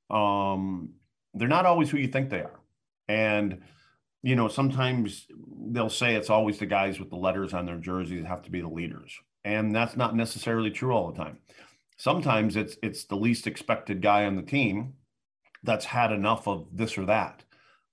um, 0.10 0.94
they're 1.34 1.48
not 1.48 1.66
always 1.66 1.90
who 1.90 1.98
you 1.98 2.08
think 2.08 2.30
they 2.30 2.42
are. 2.42 2.60
And 3.08 3.62
you 4.24 4.36
know, 4.36 4.48
sometimes 4.48 5.28
they'll 5.68 5.90
say 5.90 6.16
it's 6.16 6.30
always 6.30 6.58
the 6.58 6.66
guys 6.66 7.00
with 7.00 7.10
the 7.10 7.18
letters 7.18 7.54
on 7.54 7.66
their 7.66 7.78
jerseys 7.78 8.26
have 8.26 8.42
to 8.44 8.52
be 8.52 8.62
the 8.62 8.70
leaders. 8.70 9.14
And 9.44 9.76
that's 9.76 9.98
not 9.98 10.16
necessarily 10.16 10.72
true 10.72 10.94
all 10.94 11.12
the 11.12 11.18
time. 11.18 11.40
Sometimes 11.98 12.56
it's 12.56 12.78
it's 12.82 13.06
the 13.06 13.16
least 13.16 13.46
expected 13.48 14.02
guy 14.02 14.26
on 14.26 14.36
the 14.36 14.42
team 14.42 14.94
that's 15.64 15.86
had 15.86 16.12
enough 16.12 16.48
of 16.48 16.68
this 16.72 16.98
or 16.98 17.06
that. 17.06 17.44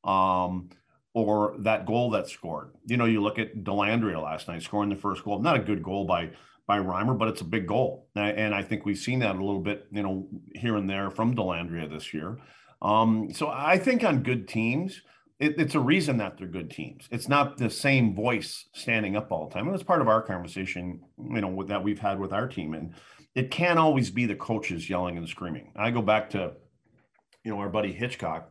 Um, 0.04 0.70
or 1.14 1.56
that 1.60 1.86
goal 1.86 2.10
that's 2.10 2.32
scored. 2.32 2.72
You 2.86 2.96
know, 2.96 3.04
you 3.04 3.20
look 3.20 3.38
at 3.38 3.64
Dellandrea 3.64 4.22
last 4.22 4.48
night 4.48 4.62
scoring 4.62 4.90
the 4.90 4.96
first 4.96 5.24
goal. 5.24 5.40
Not 5.40 5.56
a 5.56 5.60
good 5.60 5.82
goal 5.82 6.04
by 6.04 6.30
by 6.66 6.78
Reimer, 6.78 7.18
but 7.18 7.26
it's 7.26 7.40
a 7.40 7.44
big 7.44 7.66
goal, 7.66 8.06
and 8.14 8.54
I 8.54 8.62
think 8.62 8.86
we've 8.86 8.96
seen 8.96 9.18
that 9.20 9.34
a 9.34 9.44
little 9.44 9.60
bit, 9.60 9.86
you 9.90 10.04
know, 10.04 10.28
here 10.54 10.76
and 10.76 10.88
there 10.88 11.10
from 11.10 11.34
Dellandrea 11.34 11.90
this 11.90 12.14
year. 12.14 12.38
Um, 12.80 13.32
so 13.32 13.48
I 13.48 13.76
think 13.76 14.04
on 14.04 14.22
good 14.22 14.46
teams, 14.46 15.02
it, 15.40 15.58
it's 15.58 15.74
a 15.74 15.80
reason 15.80 16.18
that 16.18 16.38
they're 16.38 16.46
good 16.46 16.70
teams. 16.70 17.08
It's 17.10 17.28
not 17.28 17.56
the 17.56 17.70
same 17.70 18.14
voice 18.14 18.66
standing 18.72 19.16
up 19.16 19.32
all 19.32 19.48
the 19.48 19.54
time. 19.54 19.66
And 19.66 19.74
it's 19.74 19.82
part 19.82 20.02
of 20.02 20.08
our 20.08 20.22
conversation, 20.22 21.00
you 21.18 21.40
know, 21.40 21.64
that 21.64 21.82
we've 21.82 21.98
had 21.98 22.20
with 22.20 22.32
our 22.32 22.46
team. 22.46 22.74
And 22.74 22.94
it 23.34 23.50
can't 23.50 23.78
always 23.78 24.10
be 24.10 24.26
the 24.26 24.34
coaches 24.34 24.88
yelling 24.88 25.16
and 25.16 25.28
screaming. 25.28 25.72
I 25.76 25.90
go 25.90 26.02
back 26.02 26.30
to, 26.30 26.52
you 27.42 27.50
know, 27.50 27.58
our 27.58 27.68
buddy 27.68 27.92
Hitchcock, 27.92 28.50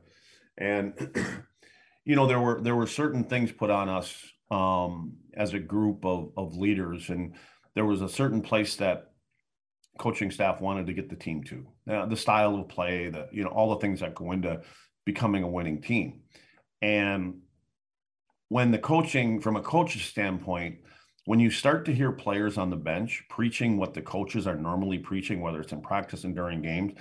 and 0.57 0.93
you 2.05 2.15
know, 2.15 2.27
there 2.27 2.39
were 2.39 2.61
there 2.61 2.75
were 2.75 2.87
certain 2.87 3.23
things 3.23 3.51
put 3.51 3.69
on 3.69 3.89
us 3.89 4.15
um, 4.51 5.13
as 5.33 5.53
a 5.53 5.59
group 5.59 6.05
of 6.05 6.31
of 6.37 6.57
leaders, 6.57 7.09
and 7.09 7.35
there 7.75 7.85
was 7.85 8.01
a 8.01 8.09
certain 8.09 8.41
place 8.41 8.75
that 8.77 9.11
coaching 9.97 10.31
staff 10.31 10.61
wanted 10.61 10.87
to 10.87 10.93
get 10.93 11.09
the 11.09 11.15
team 11.15 11.43
to. 11.43 11.67
Now, 11.85 12.05
the 12.05 12.15
style 12.15 12.55
of 12.55 12.69
play, 12.69 13.09
the 13.09 13.27
you 13.31 13.43
know, 13.43 13.49
all 13.49 13.69
the 13.71 13.81
things 13.81 13.99
that 13.99 14.15
go 14.15 14.31
into 14.31 14.61
becoming 15.05 15.43
a 15.43 15.49
winning 15.49 15.81
team. 15.81 16.21
And 16.81 17.41
when 18.47 18.71
the 18.71 18.79
coaching, 18.79 19.41
from 19.41 19.55
a 19.55 19.61
coach's 19.61 20.03
standpoint, 20.03 20.79
when 21.25 21.39
you 21.39 21.51
start 21.51 21.85
to 21.85 21.93
hear 21.93 22.11
players 22.11 22.57
on 22.57 22.69
the 22.69 22.75
bench 22.75 23.23
preaching 23.29 23.77
what 23.77 23.93
the 23.93 24.01
coaches 24.01 24.47
are 24.47 24.55
normally 24.55 24.97
preaching, 24.97 25.41
whether 25.41 25.61
it's 25.61 25.71
in 25.71 25.81
practice 25.81 26.23
and 26.23 26.35
during 26.35 26.61
games, 26.61 26.93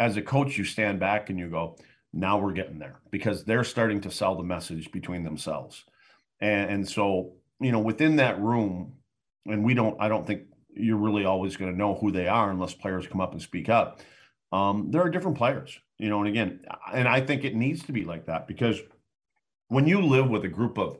as 0.00 0.16
a 0.16 0.22
coach, 0.22 0.58
you 0.58 0.64
stand 0.64 0.98
back 0.98 1.30
and 1.30 1.38
you 1.38 1.48
go, 1.48 1.76
now 2.16 2.38
we're 2.38 2.52
getting 2.52 2.78
there 2.78 3.00
because 3.10 3.44
they're 3.44 3.64
starting 3.64 4.00
to 4.00 4.10
sell 4.10 4.34
the 4.34 4.42
message 4.42 4.90
between 4.90 5.22
themselves. 5.22 5.84
And, 6.40 6.70
and 6.70 6.88
so, 6.88 7.32
you 7.60 7.72
know, 7.72 7.78
within 7.78 8.16
that 8.16 8.40
room, 8.40 8.94
and 9.46 9.64
we 9.64 9.74
don't, 9.74 9.96
I 10.00 10.08
don't 10.08 10.26
think 10.26 10.42
you're 10.74 10.96
really 10.96 11.24
always 11.24 11.56
going 11.56 11.70
to 11.70 11.76
know 11.76 11.94
who 11.94 12.10
they 12.10 12.26
are 12.26 12.50
unless 12.50 12.74
players 12.74 13.06
come 13.06 13.20
up 13.20 13.32
and 13.32 13.42
speak 13.42 13.68
up. 13.68 14.00
Um, 14.50 14.90
there 14.90 15.02
are 15.02 15.10
different 15.10 15.36
players, 15.36 15.78
you 15.98 16.08
know, 16.08 16.20
and 16.20 16.28
again, 16.28 16.60
and 16.92 17.06
I 17.06 17.20
think 17.20 17.44
it 17.44 17.54
needs 17.54 17.84
to 17.84 17.92
be 17.92 18.04
like 18.04 18.26
that 18.26 18.46
because 18.46 18.80
when 19.68 19.86
you 19.86 20.00
live 20.00 20.28
with 20.28 20.44
a 20.44 20.48
group 20.48 20.78
of 20.78 20.98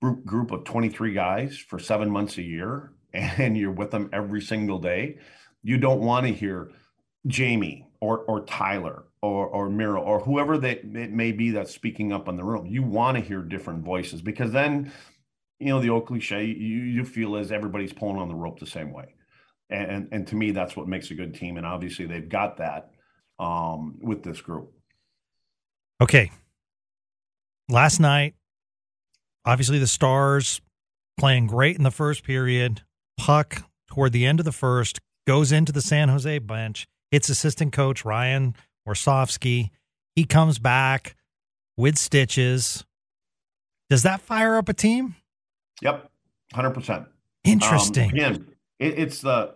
group 0.00 0.24
group 0.24 0.50
of 0.50 0.64
23 0.64 1.12
guys 1.12 1.56
for 1.56 1.78
seven 1.78 2.10
months 2.10 2.38
a 2.38 2.42
year 2.42 2.92
and 3.12 3.56
you're 3.56 3.70
with 3.70 3.90
them 3.90 4.10
every 4.12 4.40
single 4.40 4.78
day, 4.78 5.18
you 5.62 5.78
don't 5.78 6.00
want 6.00 6.26
to 6.26 6.32
hear 6.32 6.70
Jamie 7.26 7.86
or 8.00 8.18
or 8.20 8.44
Tyler 8.44 9.04
or 9.22 9.46
or 9.46 9.70
Miro 9.70 10.02
or 10.02 10.20
whoever 10.20 10.58
that 10.58 10.78
it 10.84 11.12
may 11.12 11.32
be 11.32 11.50
that's 11.52 11.72
speaking 11.72 12.12
up 12.12 12.28
in 12.28 12.36
the 12.36 12.44
room. 12.44 12.66
You 12.66 12.82
want 12.82 13.16
to 13.16 13.22
hear 13.22 13.40
different 13.40 13.84
voices 13.84 14.20
because 14.20 14.52
then, 14.52 14.92
you 15.60 15.68
know, 15.68 15.80
the 15.80 15.90
old 15.90 16.06
cliche 16.06 16.44
you 16.44 16.82
you 16.82 17.04
feel 17.04 17.36
as 17.36 17.52
everybody's 17.52 17.92
pulling 17.92 18.18
on 18.18 18.28
the 18.28 18.34
rope 18.34 18.58
the 18.58 18.66
same 18.66 18.92
way, 18.92 19.14
and 19.70 20.08
and 20.10 20.26
to 20.26 20.36
me 20.36 20.50
that's 20.50 20.76
what 20.76 20.88
makes 20.88 21.10
a 21.10 21.14
good 21.14 21.34
team, 21.34 21.56
and 21.56 21.64
obviously 21.64 22.04
they've 22.04 22.28
got 22.28 22.58
that 22.58 22.90
um, 23.38 23.98
with 24.02 24.24
this 24.24 24.40
group. 24.40 24.72
Okay, 26.00 26.32
last 27.68 28.00
night, 28.00 28.34
obviously 29.44 29.78
the 29.78 29.86
Stars 29.86 30.60
playing 31.16 31.46
great 31.46 31.76
in 31.76 31.84
the 31.84 31.92
first 31.92 32.24
period. 32.24 32.82
Puck 33.16 33.62
toward 33.88 34.10
the 34.10 34.26
end 34.26 34.40
of 34.40 34.44
the 34.44 34.52
first 34.52 34.98
goes 35.28 35.52
into 35.52 35.70
the 35.70 35.82
San 35.82 36.08
Jose 36.08 36.38
bench, 36.40 36.88
hits 37.12 37.28
assistant 37.28 37.72
coach 37.72 38.04
Ryan 38.04 38.56
Warsofsky. 38.86 39.70
He 40.14 40.24
comes 40.24 40.58
back 40.58 41.16
with 41.76 41.96
stitches. 41.96 42.84
Does 43.88 44.02
that 44.02 44.20
fire 44.20 44.56
up 44.56 44.68
a 44.68 44.74
team? 44.74 45.16
Yep, 45.80 46.10
hundred 46.52 46.70
percent. 46.70 47.06
Interesting. 47.44 48.10
Um, 48.10 48.14
again, 48.16 48.46
it, 48.78 48.98
it's 48.98 49.20
the 49.20 49.54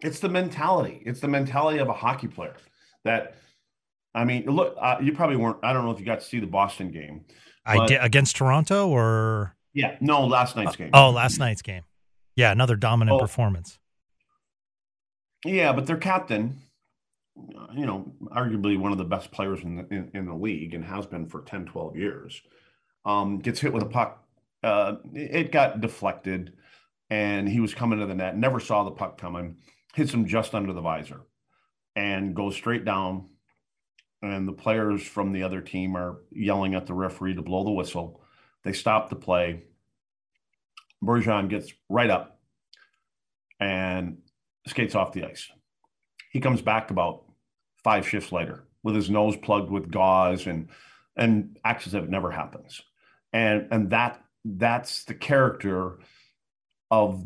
it's 0.00 0.20
the 0.20 0.28
mentality. 0.28 1.02
It's 1.04 1.20
the 1.20 1.28
mentality 1.28 1.78
of 1.78 1.88
a 1.88 1.92
hockey 1.92 2.28
player 2.28 2.56
that 3.04 3.36
I 4.14 4.24
mean, 4.24 4.46
look, 4.46 4.76
uh, 4.80 4.96
you 5.00 5.12
probably 5.12 5.36
weren't. 5.36 5.58
I 5.62 5.72
don't 5.72 5.84
know 5.84 5.90
if 5.90 6.00
you 6.00 6.06
got 6.06 6.20
to 6.20 6.26
see 6.26 6.40
the 6.40 6.46
Boston 6.46 6.90
game. 6.90 7.24
I 7.66 7.86
did 7.86 8.00
against 8.00 8.36
Toronto 8.36 8.88
or 8.88 9.56
yeah, 9.74 9.96
no, 10.00 10.24
last 10.24 10.56
night's 10.56 10.76
game. 10.76 10.90
Uh, 10.94 11.06
oh, 11.06 11.10
last 11.10 11.38
night's 11.38 11.62
game. 11.62 11.82
Yeah, 12.34 12.50
another 12.50 12.76
dominant 12.76 13.16
oh, 13.16 13.18
performance. 13.18 13.78
Yeah, 15.44 15.72
but 15.72 15.86
their 15.86 15.96
captain, 15.96 16.60
you 17.74 17.86
know, 17.86 18.12
arguably 18.28 18.78
one 18.78 18.92
of 18.92 18.98
the 18.98 19.04
best 19.04 19.30
players 19.30 19.62
in 19.62 19.76
the 19.76 19.86
in, 19.94 20.10
in 20.14 20.26
the 20.26 20.34
league 20.34 20.74
and 20.74 20.84
has 20.84 21.06
been 21.06 21.26
for 21.26 21.42
10, 21.42 21.66
12 21.66 21.96
years, 21.96 22.42
um, 23.04 23.38
gets 23.38 23.60
hit 23.60 23.72
with 23.72 23.82
a 23.82 23.88
puck. 23.88 24.24
Uh, 24.62 24.96
it 25.14 25.52
got 25.52 25.80
deflected, 25.80 26.54
and 27.10 27.48
he 27.48 27.60
was 27.60 27.74
coming 27.74 27.98
to 28.00 28.06
the 28.06 28.14
net. 28.14 28.36
Never 28.36 28.60
saw 28.60 28.84
the 28.84 28.90
puck 28.90 29.18
coming. 29.18 29.56
Hits 29.94 30.12
him 30.12 30.26
just 30.26 30.54
under 30.54 30.72
the 30.72 30.80
visor, 30.80 31.22
and 31.94 32.34
goes 32.34 32.54
straight 32.54 32.84
down 32.84 33.26
and 34.22 34.48
the 34.48 34.52
players 34.52 35.02
from 35.02 35.32
the 35.32 35.42
other 35.42 35.60
team 35.60 35.96
are 35.96 36.18
yelling 36.30 36.74
at 36.74 36.86
the 36.86 36.94
referee 36.94 37.34
to 37.34 37.42
blow 37.42 37.64
the 37.64 37.70
whistle. 37.70 38.22
They 38.64 38.72
stop 38.72 39.08
the 39.08 39.16
play. 39.16 39.64
Bergeron 41.04 41.48
gets 41.48 41.72
right 41.88 42.10
up 42.10 42.40
and 43.60 44.18
skates 44.66 44.94
off 44.94 45.12
the 45.12 45.24
ice. 45.24 45.48
He 46.32 46.40
comes 46.40 46.62
back 46.62 46.90
about 46.90 47.24
five 47.86 48.08
shifts 48.08 48.32
later 48.32 48.64
with 48.82 48.96
his 48.96 49.08
nose 49.08 49.36
plugged 49.36 49.70
with 49.70 49.92
gauze 49.92 50.48
and 50.48 50.68
and 51.16 51.56
acts 51.64 51.86
as 51.86 51.94
if 51.94 52.02
it 52.02 52.10
never 52.10 52.32
happens. 52.32 52.82
And 53.32 53.68
and 53.70 53.90
that 53.90 54.20
that's 54.44 55.04
the 55.04 55.14
character 55.14 56.00
of 56.90 57.24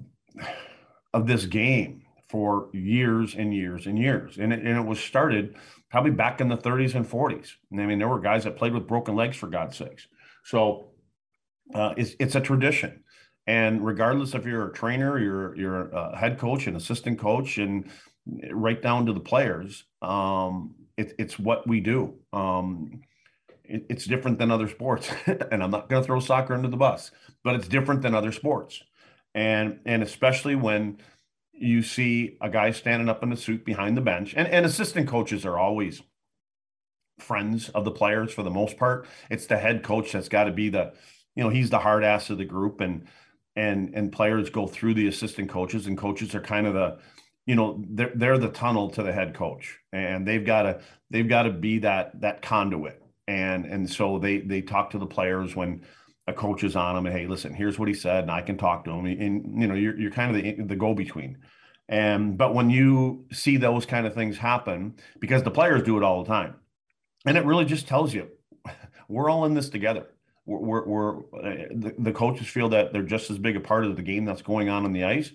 of 1.15 1.27
this 1.27 1.47
game 1.47 2.03
for 2.29 2.69
years 2.75 3.35
and 3.35 3.55
years 3.55 3.87
and 3.87 3.99
years. 3.99 4.37
And 4.37 4.53
it, 4.53 4.59
and 4.59 4.77
it 4.77 4.85
was 4.85 5.01
started 5.01 5.57
probably 5.91 6.11
back 6.11 6.43
in 6.43 6.49
the 6.49 6.59
30s 6.59 6.95
and 6.95 7.09
40s. 7.09 7.55
I 7.73 7.87
mean, 7.87 7.99
there 7.99 8.07
were 8.07 8.21
guys 8.21 8.45
that 8.45 8.57
played 8.57 8.75
with 8.75 8.87
broken 8.87 9.17
legs 9.17 9.39
for 9.39 9.47
God's 9.47 9.79
sakes. 9.79 10.09
So 10.45 10.91
uh, 11.75 11.95
it's 11.97 12.17
it's 12.21 12.35
a 12.35 12.41
tradition, 12.41 13.03
and 13.47 13.85
regardless 13.85 14.35
if 14.35 14.45
you're 14.45 14.69
a 14.69 14.73
trainer, 14.75 15.19
you're 15.19 15.57
you're 15.57 15.89
a 15.89 16.19
head 16.19 16.39
coach, 16.39 16.67
an 16.67 16.77
assistant 16.77 17.19
coach, 17.19 17.57
and 17.57 17.91
right 18.27 18.81
down 18.81 19.07
to 19.07 19.13
the 19.13 19.21
players, 19.21 19.85
um, 20.03 20.75
it, 20.97 21.15
it's 21.19 21.39
what 21.39 21.67
we 21.67 21.81
do. 21.81 22.15
Um, 22.33 23.03
it, 23.65 23.87
it's 23.89 24.05
different 24.05 24.39
than 24.39 24.51
other 24.51 24.69
sports, 24.69 25.11
and 25.27 25.63
I'm 25.63 25.71
not 25.71 25.89
going 25.89 26.03
to 26.03 26.07
throw 26.07 26.21
soccer 26.21 26.55
under 26.55 26.69
the 26.69 26.77
bus, 26.77 27.11
but 27.45 27.55
it's 27.55 27.69
different 27.69 28.03
than 28.03 28.15
other 28.15 28.33
sports, 28.33 28.83
and 29.35 29.81
and 29.87 30.03
especially 30.03 30.55
when 30.55 30.99
you 31.53 31.83
see 31.83 32.39
a 32.41 32.49
guy 32.49 32.71
standing 32.71 33.09
up 33.09 33.23
in 33.23 33.33
a 33.33 33.37
suit 33.37 33.65
behind 33.65 33.97
the 33.97 34.01
bench, 34.01 34.35
and, 34.37 34.49
and 34.49 34.65
assistant 34.65 35.09
coaches 35.09 35.45
are 35.45 35.59
always 35.59 36.03
friends 37.19 37.69
of 37.71 37.85
the 37.85 37.91
players 37.91 38.33
for 38.33 38.43
the 38.43 38.51
most 38.51 38.77
part. 38.77 39.07
It's 39.31 39.47
the 39.47 39.59
head 39.59 39.83
coach 39.83 40.13
that's 40.13 40.29
got 40.29 40.45
to 40.45 40.53
be 40.53 40.71
the, 40.71 40.93
you 41.37 41.45
know, 41.45 41.51
he's 41.51 41.71
the 41.71 41.79
hard 41.79 42.03
ass 42.03 42.31
of 42.31 42.39
the 42.39 42.45
group, 42.45 42.81
and 42.81 43.07
and 43.57 43.95
and 43.95 44.13
players 44.13 44.51
go 44.51 44.67
through 44.67 44.95
the 44.95 45.09
assistant 45.09 45.49
coaches, 45.49 45.87
and 45.87 45.97
coaches 45.97 46.35
are 46.35 46.41
kind 46.41 46.67
of 46.67 46.75
the, 46.75 46.99
you 47.51 47.57
know, 47.57 47.83
they're 47.89 48.13
they're 48.15 48.39
the 48.39 48.51
tunnel 48.51 48.91
to 48.91 49.03
the 49.03 49.13
head 49.13 49.35
coach, 49.35 49.77
and 49.93 50.25
they've 50.25 50.47
got 50.47 50.63
to 50.63 50.81
they've 51.11 51.29
got 51.29 51.43
to 51.43 51.51
be 51.51 51.81
that 51.81 52.21
that 52.21 52.43
conduit, 52.43 53.03
and 53.27 53.67
and 53.67 53.91
so 53.91 54.21
they 54.21 54.39
they 54.39 54.63
talk 54.63 54.91
to 54.91 54.99
the 54.99 55.07
players 55.07 55.57
when 55.57 55.83
a 56.29 56.33
coach 56.33 56.63
is 56.63 56.77
on 56.77 56.95
them 56.95 57.07
and 57.07 57.17
hey 57.17 57.27
listen 57.27 57.53
here's 57.53 57.77
what 57.77 57.89
he 57.89 57.95
said 57.95 58.23
and 58.23 58.31
i 58.31 58.41
can 58.41 58.57
talk 58.57 58.85
to 58.85 58.91
him 58.93 59.05
and 59.05 59.61
you 59.61 59.67
know 59.67 59.75
you're, 59.75 59.99
you're 59.99 60.13
kind 60.13 60.31
of 60.31 60.41
the, 60.41 60.63
the 60.63 60.77
go-between. 60.77 61.39
And 61.89 62.39
but 62.39 62.55
when 62.55 62.71
you 62.71 63.25
see 63.33 63.57
those 63.57 63.85
kind 63.85 64.07
of 64.07 64.15
things 64.15 64.39
happen 64.39 64.95
because 65.19 65.43
the 65.43 65.51
players 65.51 65.83
do 65.83 65.97
it 65.97 66.05
all 66.05 66.23
the 66.23 66.29
time 66.29 66.55
and 67.27 67.37
it 67.37 67.45
really 67.45 67.65
just 67.65 67.89
tells 67.89 68.15
you 68.15 68.29
we're 69.09 69.29
all 69.29 69.45
in 69.45 69.55
this 69.55 69.71
together. 69.71 70.07
We're, 70.47 70.59
we're, 70.59 70.85
we're 70.87 71.15
the, 71.75 71.95
the 71.99 72.13
coaches 72.13 72.47
feel 72.47 72.69
that 72.69 72.93
they're 72.93 73.03
just 73.03 73.29
as 73.29 73.39
big 73.39 73.57
a 73.57 73.61
part 73.61 73.85
of 73.85 73.97
the 73.97 74.03
game 74.03 74.25
that's 74.25 74.43
going 74.43 74.69
on 74.69 74.85
on 74.85 74.93
the 74.93 75.03
ice 75.03 75.33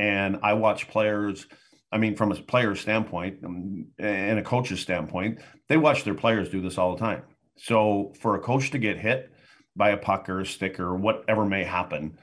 and 0.00 0.38
i 0.42 0.52
watch 0.52 0.88
players 0.88 1.46
I 1.92 1.98
mean, 1.98 2.14
from 2.14 2.30
a 2.30 2.36
player 2.36 2.74
standpoint 2.76 3.44
um, 3.44 3.86
and 3.98 4.38
a 4.38 4.42
coach's 4.42 4.80
standpoint, 4.80 5.40
they 5.68 5.76
watch 5.76 6.04
their 6.04 6.14
players 6.14 6.48
do 6.48 6.60
this 6.60 6.78
all 6.78 6.94
the 6.94 7.00
time. 7.00 7.22
So 7.56 8.12
for 8.20 8.36
a 8.36 8.40
coach 8.40 8.70
to 8.70 8.78
get 8.78 8.98
hit 8.98 9.30
by 9.76 9.90
a 9.90 9.96
puck 9.96 10.28
or 10.28 10.40
a 10.40 10.46
stick 10.46 10.78
or 10.78 10.94
whatever 10.94 11.44
may 11.44 11.64
happen 11.64 12.18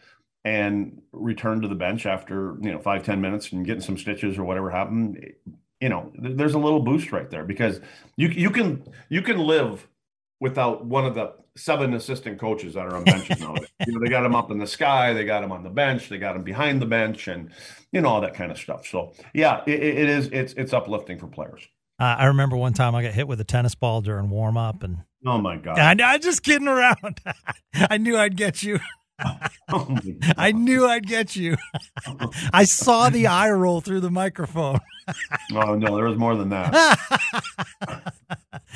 and 0.45 1.01
return 1.11 1.61
to 1.61 1.67
the 1.67 1.75
bench 1.75 2.05
after 2.05 2.57
you 2.61 2.71
know 2.71 2.79
five 2.79 3.03
ten 3.03 3.19
minutes 3.19 3.51
and 3.51 3.65
getting 3.65 3.81
some 3.81 3.97
stitches 3.97 4.37
or 4.37 4.43
whatever 4.43 4.69
happened 4.69 5.33
you 5.81 5.89
know 5.89 6.11
there's 6.17 6.53
a 6.53 6.59
little 6.59 6.79
boost 6.79 7.11
right 7.11 7.29
there 7.29 7.43
because 7.43 7.81
you 8.15 8.29
you 8.29 8.49
can 8.49 8.83
you 9.09 9.21
can 9.21 9.37
live 9.37 9.87
without 10.39 10.85
one 10.85 11.05
of 11.05 11.15
the 11.15 11.33
seven 11.55 11.93
assistant 11.93 12.39
coaches 12.39 12.75
that 12.75 12.85
are 12.85 12.95
on 12.95 13.03
benches 13.03 13.39
nowadays. 13.41 13.67
you 13.85 13.93
know, 13.93 13.99
they 13.99 14.09
got 14.09 14.21
them 14.21 14.35
up 14.35 14.51
in 14.51 14.57
the 14.59 14.67
sky, 14.67 15.13
they 15.13 15.25
got 15.25 15.41
them 15.41 15.51
on 15.51 15.63
the 15.63 15.69
bench, 15.69 16.09
they 16.09 16.17
got 16.17 16.33
them 16.33 16.43
behind 16.43 16.81
the 16.81 16.85
bench, 16.85 17.27
and 17.27 17.51
you 17.91 18.01
know 18.01 18.09
all 18.09 18.21
that 18.21 18.33
kind 18.33 18.51
of 18.51 18.57
stuff. 18.57 18.85
So 18.87 19.13
yeah, 19.33 19.63
it, 19.65 19.81
it 19.81 20.09
is 20.09 20.27
it's 20.27 20.53
it's 20.53 20.73
uplifting 20.73 21.19
for 21.19 21.27
players. 21.27 21.67
Uh, 21.99 22.15
I 22.19 22.25
remember 22.25 22.55
one 22.55 22.73
time 22.73 22.93
I 22.93 23.01
got 23.01 23.13
hit 23.13 23.27
with 23.27 23.41
a 23.41 23.43
tennis 23.43 23.73
ball 23.73 24.01
during 24.01 24.29
warm 24.29 24.57
up, 24.57 24.83
and 24.83 24.99
oh 25.25 25.39
my 25.39 25.57
god, 25.57 25.79
I, 25.79 26.13
I 26.13 26.17
just 26.17 26.43
kidding 26.43 26.67
around. 26.67 27.19
I 27.73 27.97
knew 27.97 28.17
I'd 28.17 28.37
get 28.37 28.61
you. 28.63 28.79
oh 29.69 29.97
I 30.37 30.51
knew 30.51 30.85
I'd 30.85 31.07
get 31.07 31.35
you. 31.35 31.57
I 32.53 32.65
saw 32.65 33.09
the 33.09 33.25
eye 33.25 33.49
roll 33.49 33.81
through 33.81 34.01
the 34.01 34.11
microphone. 34.11 34.79
oh 35.53 35.73
no, 35.73 35.95
there 35.95 36.05
was 36.05 36.17
more 36.17 36.35
than 36.35 36.49
that. 36.49 38.13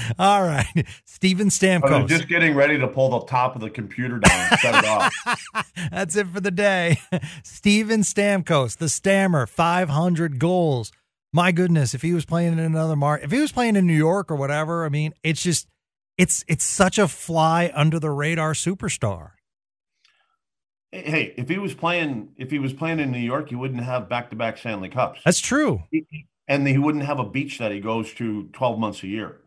All 0.19 0.43
right, 0.43 0.85
Steven 1.05 1.47
Stamkos. 1.47 1.91
I 1.91 2.01
was 2.01 2.11
just 2.11 2.27
getting 2.27 2.55
ready 2.55 2.77
to 2.77 2.87
pull 2.87 3.09
the 3.19 3.25
top 3.25 3.55
of 3.55 3.61
the 3.61 3.69
computer 3.69 4.19
down 4.19 4.47
and 4.51 4.59
set 4.59 4.83
it 4.83 4.85
off. 4.85 5.73
That's 5.91 6.15
it 6.15 6.27
for 6.27 6.39
the 6.39 6.51
day. 6.51 6.99
Steven 7.43 8.01
Stamkos, 8.01 8.77
the 8.77 8.89
Stammer, 8.89 9.45
500 9.45 10.39
goals. 10.39 10.91
My 11.33 11.51
goodness, 11.51 11.93
if 11.93 12.01
he 12.01 12.13
was 12.13 12.25
playing 12.25 12.53
in 12.53 12.59
another 12.59 12.95
market, 12.95 13.25
if 13.25 13.31
he 13.31 13.39
was 13.39 13.51
playing 13.51 13.75
in 13.75 13.87
New 13.87 13.93
York 13.93 14.31
or 14.31 14.35
whatever, 14.35 14.85
I 14.85 14.89
mean, 14.89 15.13
it's 15.23 15.41
just, 15.41 15.67
it's 16.17 16.43
it's 16.47 16.65
such 16.65 16.99
a 16.99 17.07
fly 17.07 17.71
under 17.73 17.99
the 17.99 18.09
radar 18.09 18.53
superstar. 18.53 19.31
Hey, 20.91 21.33
if 21.37 21.47
he 21.47 21.57
was 21.57 21.73
playing, 21.73 22.33
if 22.35 22.51
he 22.51 22.59
was 22.59 22.73
playing 22.73 22.99
in 22.99 23.11
New 23.11 23.19
York, 23.19 23.47
he 23.47 23.55
wouldn't 23.55 23.81
have 23.81 24.09
back-to-back 24.09 24.57
Stanley 24.57 24.89
Cups. 24.89 25.21
That's 25.23 25.39
true. 25.39 25.83
And 26.49 26.67
he 26.67 26.77
wouldn't 26.77 27.05
have 27.05 27.17
a 27.17 27.23
beach 27.23 27.59
that 27.59 27.71
he 27.71 27.79
goes 27.79 28.13
to 28.15 28.49
12 28.51 28.77
months 28.77 29.01
a 29.03 29.07
year 29.07 29.37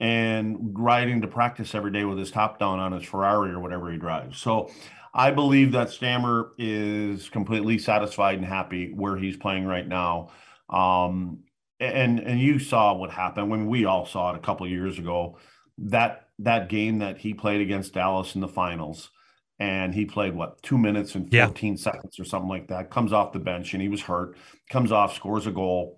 and 0.00 0.76
riding 0.76 1.20
to 1.20 1.28
practice 1.28 1.74
every 1.74 1.92
day 1.92 2.04
with 2.04 2.18
his 2.18 2.30
top 2.30 2.58
down 2.58 2.78
on 2.78 2.92
his 2.92 3.04
Ferrari 3.04 3.52
or 3.52 3.60
whatever 3.60 3.90
he 3.90 3.98
drives. 3.98 4.38
So 4.38 4.70
I 5.12 5.30
believe 5.30 5.72
that 5.72 5.90
Stammer 5.90 6.52
is 6.58 7.28
completely 7.28 7.78
satisfied 7.78 8.38
and 8.38 8.46
happy 8.46 8.92
where 8.92 9.16
he's 9.16 9.36
playing 9.36 9.66
right 9.66 9.86
now. 9.86 10.30
Um, 10.68 11.44
and 11.80 12.18
and 12.20 12.40
you 12.40 12.58
saw 12.58 12.94
what 12.94 13.10
happened 13.10 13.50
when 13.50 13.66
we 13.66 13.84
all 13.84 14.06
saw 14.06 14.32
it 14.32 14.36
a 14.36 14.40
couple 14.40 14.66
years 14.66 14.98
ago. 14.98 15.38
That 15.78 16.28
that 16.40 16.68
game 16.68 16.98
that 16.98 17.18
he 17.18 17.34
played 17.34 17.60
against 17.60 17.94
Dallas 17.94 18.34
in 18.34 18.40
the 18.40 18.48
finals 18.48 19.10
and 19.58 19.94
he 19.94 20.04
played 20.04 20.34
what 20.34 20.60
two 20.62 20.78
minutes 20.78 21.14
and 21.14 21.30
14 21.30 21.72
yeah. 21.72 21.78
seconds 21.78 22.18
or 22.18 22.24
something 22.24 22.48
like 22.48 22.68
that 22.68 22.90
comes 22.90 23.12
off 23.12 23.32
the 23.32 23.38
bench 23.38 23.72
and 23.72 23.82
he 23.82 23.88
was 23.88 24.02
hurt 24.02 24.36
comes 24.68 24.90
off 24.90 25.14
scores 25.14 25.46
a 25.46 25.52
goal 25.52 25.96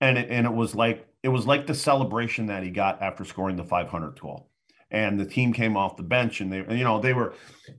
and 0.00 0.16
it, 0.16 0.28
and 0.30 0.46
it 0.46 0.52
was 0.52 0.74
like 0.74 1.06
it 1.24 1.28
was 1.28 1.46
like 1.46 1.66
the 1.66 1.74
celebration 1.74 2.46
that 2.46 2.62
he 2.62 2.70
got 2.70 3.02
after 3.02 3.24
scoring 3.24 3.56
the 3.56 3.64
500th 3.64 4.20
goal 4.20 4.50
and 4.90 5.18
the 5.18 5.24
team 5.24 5.52
came 5.52 5.76
off 5.76 5.96
the 5.96 6.02
bench 6.02 6.40
and 6.40 6.52
they 6.52 6.58
you 6.76 6.84
know 6.84 7.00
they 7.00 7.12
were 7.12 7.34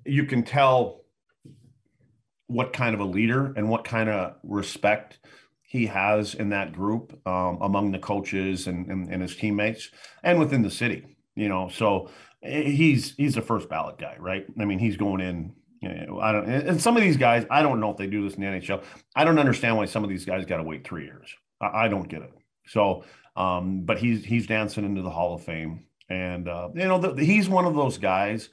you 0.06 0.26
can 0.26 0.44
tell 0.44 1.02
what 2.48 2.74
kind 2.74 2.94
of 2.94 3.00
a 3.00 3.06
leader 3.06 3.54
and 3.56 3.70
what 3.70 3.84
kind 3.84 4.10
of 4.10 4.36
respect 4.44 5.20
he 5.62 5.88
has 5.88 6.36
in 6.36 6.50
that 6.50 6.74
group 6.74 7.20
um, 7.28 7.58
among 7.62 7.92
the 7.92 8.00
coaches 8.00 8.68
and, 8.68 8.88
and, 8.88 9.10
and 9.10 9.22
his 9.22 9.36
teammates 9.36 9.90
and 10.24 10.40
within 10.40 10.62
the 10.62 10.70
city 10.70 11.18
you 11.36 11.48
know 11.48 11.70
so 11.70 12.10
he's 12.48 13.16
he's 13.16 13.38
a 13.38 13.42
first 13.42 13.70
ballot 13.70 13.98
guy, 13.98 14.16
right? 14.20 14.46
I 14.60 14.66
mean, 14.66 14.80
he's 14.80 14.98
going 14.98 15.22
in. 15.22 15.54
I 15.84 16.32
don't, 16.32 16.50
and 16.50 16.82
some 16.82 16.98
of 16.98 17.04
these 17.04 17.18
guys, 17.18 17.46
I 17.52 17.62
don't 17.62 17.80
know 17.80 17.92
if 17.92 17.98
they 17.98 18.08
do 18.08 18.24
this 18.24 18.36
in 18.36 18.42
the 18.42 18.48
NHL. 18.48 18.84
I 19.16 19.24
don't 19.24 19.38
understand 19.38 19.78
why 19.78 19.86
some 19.86 20.04
of 20.04 20.10
these 20.10 20.26
guys 20.26 20.44
got 20.46 20.58
to 20.58 20.64
wait 20.64 20.88
three 20.88 21.04
years. 21.04 21.30
I, 21.62 21.86
I, 21.86 21.88
don't 21.90 22.10
get 22.10 22.24
it. 22.24 22.32
So, 22.66 23.04
um, 23.36 23.82
but 23.82 23.98
he's 23.98 24.24
he's 24.24 24.48
dancing 24.48 24.86
into 24.86 25.02
the 25.02 25.10
Hall 25.10 25.36
of 25.36 25.44
Fame, 25.44 25.86
and 26.10 26.48
uh, 26.48 26.70
you 26.74 26.88
know, 26.88 27.00
the, 27.00 27.24
he's 27.24 27.50
one 27.50 27.66
of 27.66 27.76
those 27.76 27.98
guys. 27.98 28.50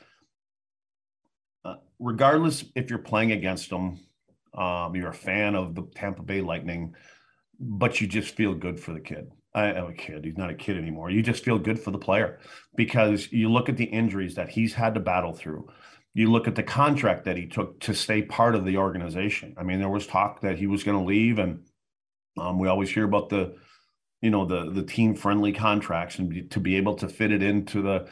Uh, 1.65 1.77
regardless 1.99 2.65
if 2.75 2.91
you're 2.91 2.99
playing 2.99 3.33
against 3.33 3.71
him, 3.71 4.01
um, 4.55 4.95
you're 4.97 5.11
a 5.11 5.15
fan 5.15 5.55
of 5.55 5.75
the 5.75 5.83
Tampa 5.95 6.23
Bay 6.23 6.41
Lightning, 6.41 6.95
but 7.61 8.01
you 8.01 8.07
just 8.07 8.35
feel 8.35 8.55
good 8.55 8.81
for 8.81 8.93
the 8.93 9.01
kid. 9.01 9.31
I 9.55 9.67
am 9.67 9.87
a 9.87 9.93
kid. 9.93 10.25
He's 10.25 10.39
not 10.39 10.51
a 10.51 10.55
kid 10.55 10.79
anymore. 10.79 11.11
You 11.11 11.23
just 11.23 11.45
feel 11.45 11.59
good 11.59 11.79
for 11.79 11.91
the 11.91 11.99
player 11.99 12.41
because 12.75 13.31
you 13.31 13.51
look 13.53 13.69
at 13.69 13.77
the 13.77 13.85
injuries 13.85 14.35
that 14.37 14.49
he's 14.49 14.73
had 14.73 14.95
to 14.95 15.01
battle 15.01 15.33
through. 15.33 15.69
You 16.15 16.31
look 16.31 16.49
at 16.49 16.55
the 16.55 16.63
contract 16.63 17.25
that 17.25 17.37
he 17.37 17.47
took 17.47 17.81
to 17.81 17.95
stay 17.95 18.23
part 18.23 18.55
of 18.55 18.65
the 18.65 18.79
organization. 18.79 19.55
I 19.59 19.63
mean, 19.63 19.79
there 19.79 19.89
was 19.89 20.07
talk 20.07 20.41
that 20.41 20.59
he 20.59 20.67
was 20.67 20.85
going 20.85 20.99
to 20.99 21.05
leave, 21.05 21.39
and 21.39 21.65
um, 22.39 22.59
we 22.59 22.69
always 22.69 22.91
hear 22.91 23.05
about 23.05 23.29
the, 23.29 23.57
you 24.23 24.31
know, 24.31 24.47
the 24.47 24.71
the 24.71 24.85
team 24.85 25.15
friendly 25.15 25.53
contracts 25.53 26.19
and 26.19 26.31
be, 26.31 26.43
to 26.43 26.61
be 26.61 26.77
able 26.77 26.95
to 26.97 27.09
fit 27.09 27.33
it 27.33 27.43
into 27.43 27.83
the 27.83 28.09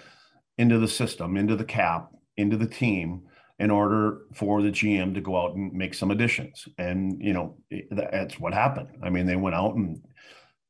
into 0.59 0.79
the 0.79 0.89
system, 0.89 1.37
into 1.37 1.57
the 1.57 1.65
cap, 1.65 2.11
into 2.37 2.57
the 2.57 2.67
team 2.67 3.23
in 3.59 3.71
order 3.71 4.23
for 4.35 4.63
the 4.63 4.71
GM 4.71 5.15
to 5.15 5.21
go 5.21 5.41
out 5.41 5.55
and 5.55 5.73
make 5.73 5.95
some 5.95 6.11
additions. 6.11 6.69
And 6.77 7.23
you 7.23 7.33
know, 7.33 7.57
that's 7.91 8.39
what 8.39 8.53
happened. 8.53 8.89
I 9.03 9.09
mean, 9.09 9.27
they 9.27 9.37
went 9.37 9.55
out 9.55 9.77
and 9.77 10.03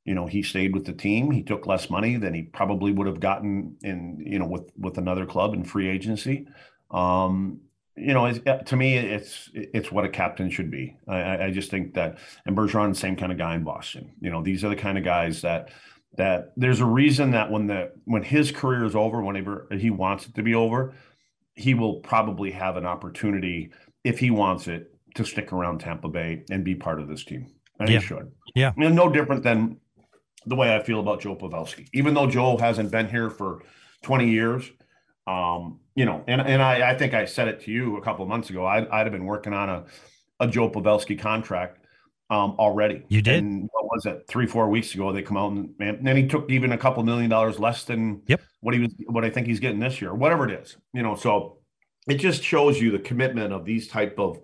you 0.04 0.14
know 0.14 0.26
he 0.26 0.42
stayed 0.42 0.74
with 0.74 0.86
the 0.86 0.92
team 0.92 1.30
he 1.30 1.42
took 1.42 1.66
less 1.66 1.90
money 1.90 2.16
than 2.16 2.32
he 2.34 2.42
probably 2.42 2.90
would 2.90 3.06
have 3.06 3.20
gotten 3.20 3.76
in 3.82 4.18
you 4.24 4.38
know 4.38 4.46
with 4.46 4.70
with 4.76 4.98
another 4.98 5.26
club 5.26 5.52
in 5.52 5.62
free 5.62 5.88
agency 5.88 6.46
um 6.90 7.60
you 7.96 8.14
know 8.14 8.32
to 8.32 8.76
me 8.76 8.96
it's 8.96 9.50
it's 9.52 9.92
what 9.92 10.04
a 10.04 10.08
captain 10.08 10.50
should 10.50 10.70
be. 10.70 10.96
I 11.08 11.46
i 11.46 11.50
just 11.50 11.70
think 11.70 11.94
that 11.94 12.18
and 12.46 12.56
bergeron 12.56 12.96
same 12.96 13.16
kind 13.16 13.32
of 13.32 13.38
guy 13.38 13.54
in 13.54 13.64
boston. 13.64 14.12
You 14.20 14.30
know 14.30 14.42
these 14.42 14.64
are 14.64 14.68
the 14.68 14.76
kind 14.76 14.98
of 14.98 15.04
guys 15.04 15.42
that 15.42 15.70
that 16.16 16.52
there's 16.56 16.80
a 16.80 16.86
reason 16.86 17.30
that 17.32 17.50
when 17.50 17.66
the 17.66 17.92
when 18.04 18.22
his 18.22 18.50
career 18.50 18.84
is 18.84 18.96
over 18.96 19.22
whenever 19.22 19.68
he 19.70 19.90
wants 19.90 20.26
it 20.26 20.34
to 20.34 20.42
be 20.42 20.54
over 20.54 20.94
he 21.54 21.74
will 21.74 21.96
probably 21.96 22.50
have 22.50 22.76
an 22.76 22.86
opportunity 22.86 23.70
if 24.04 24.18
he 24.18 24.30
wants 24.30 24.66
it 24.66 24.94
to 25.14 25.24
stick 25.24 25.52
around 25.52 25.78
tampa 25.78 26.08
bay 26.08 26.42
and 26.50 26.64
be 26.64 26.74
part 26.74 27.00
of 27.00 27.08
this 27.08 27.24
team. 27.24 27.52
And 27.78 27.88
yeah. 27.88 28.00
he 28.00 28.06
should. 28.06 28.32
Yeah. 28.54 28.72
And 28.76 28.94
no 28.96 29.10
different 29.10 29.42
than 29.42 29.78
the 30.46 30.56
way 30.56 30.74
I 30.74 30.82
feel 30.82 31.00
about 31.00 31.20
Joe 31.20 31.36
Pavelski. 31.36 31.86
Even 31.92 32.14
though 32.14 32.26
Joe 32.26 32.56
hasn't 32.56 32.90
been 32.90 33.08
here 33.08 33.30
for 33.30 33.62
20 34.02 34.30
years, 34.30 34.70
um, 35.30 35.78
you 35.94 36.04
know, 36.04 36.24
and, 36.26 36.40
and 36.40 36.60
I, 36.60 36.90
I 36.90 36.98
think 36.98 37.14
I 37.14 37.24
said 37.24 37.46
it 37.46 37.60
to 37.64 37.70
you 37.70 37.96
a 37.96 38.02
couple 38.02 38.22
of 38.22 38.28
months 38.28 38.50
ago. 38.50 38.66
I'd, 38.66 38.88
I'd 38.88 39.06
have 39.06 39.12
been 39.12 39.26
working 39.26 39.52
on 39.52 39.68
a, 39.68 39.84
a 40.40 40.48
Joe 40.48 40.68
Pavelski 40.70 41.18
contract 41.18 41.78
um, 42.30 42.56
already. 42.58 43.04
You 43.08 43.22
did? 43.22 43.42
And 43.42 43.68
what 43.72 43.84
was 43.84 44.06
it? 44.06 44.24
Three, 44.26 44.46
four 44.46 44.68
weeks 44.68 44.94
ago, 44.94 45.12
they 45.12 45.22
come 45.22 45.36
out 45.36 45.52
and, 45.52 45.74
and 45.78 46.06
then 46.06 46.16
he 46.16 46.26
took 46.26 46.50
even 46.50 46.72
a 46.72 46.78
couple 46.78 47.02
million 47.04 47.30
dollars 47.30 47.60
less 47.60 47.84
than 47.84 48.22
yep. 48.26 48.40
what 48.60 48.74
he 48.74 48.80
was, 48.80 48.94
what 49.06 49.24
I 49.24 49.30
think 49.30 49.46
he's 49.46 49.60
getting 49.60 49.78
this 49.78 50.00
year, 50.00 50.14
whatever 50.14 50.48
it 50.48 50.62
is, 50.62 50.76
you 50.92 51.02
know, 51.02 51.14
so 51.14 51.58
it 52.08 52.16
just 52.16 52.42
shows 52.42 52.80
you 52.80 52.90
the 52.90 52.98
commitment 52.98 53.52
of 53.52 53.64
these 53.64 53.86
type 53.86 54.18
of, 54.18 54.40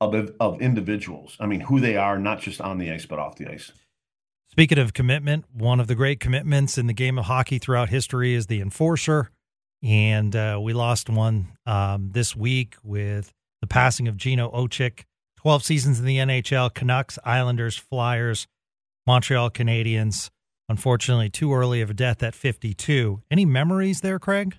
of, 0.00 0.32
of 0.40 0.62
individuals. 0.62 1.36
I 1.40 1.46
mean, 1.46 1.60
who 1.60 1.78
they 1.80 1.96
are, 1.96 2.18
not 2.18 2.40
just 2.40 2.60
on 2.60 2.78
the 2.78 2.90
ice, 2.90 3.04
but 3.04 3.18
off 3.18 3.36
the 3.36 3.50
ice. 3.50 3.70
Speaking 4.50 4.78
of 4.78 4.92
commitment, 4.92 5.44
one 5.52 5.80
of 5.80 5.88
the 5.88 5.94
great 5.94 6.20
commitments 6.20 6.78
in 6.78 6.86
the 6.86 6.92
game 6.92 7.18
of 7.18 7.24
hockey 7.26 7.58
throughout 7.58 7.88
history 7.88 8.34
is 8.34 8.46
the 8.46 8.60
enforcer. 8.60 9.30
And 9.82 10.34
uh, 10.36 10.60
we 10.62 10.72
lost 10.72 11.10
one 11.10 11.48
um, 11.66 12.10
this 12.12 12.36
week 12.36 12.76
with 12.84 13.32
the 13.60 13.66
passing 13.66 14.08
of 14.08 14.16
Gino 14.16 14.50
Odjick. 14.50 15.04
12 15.38 15.64
seasons 15.64 15.98
in 15.98 16.06
the 16.06 16.18
NHL, 16.18 16.72
Canucks, 16.72 17.18
Islanders, 17.24 17.76
Flyers, 17.76 18.46
Montreal 19.06 19.50
Canadiens. 19.50 20.30
Unfortunately, 20.68 21.28
too 21.28 21.52
early 21.52 21.80
of 21.80 21.90
a 21.90 21.94
death 21.94 22.22
at 22.22 22.34
52. 22.34 23.22
Any 23.30 23.44
memories 23.44 24.00
there, 24.00 24.20
Craig? 24.20 24.56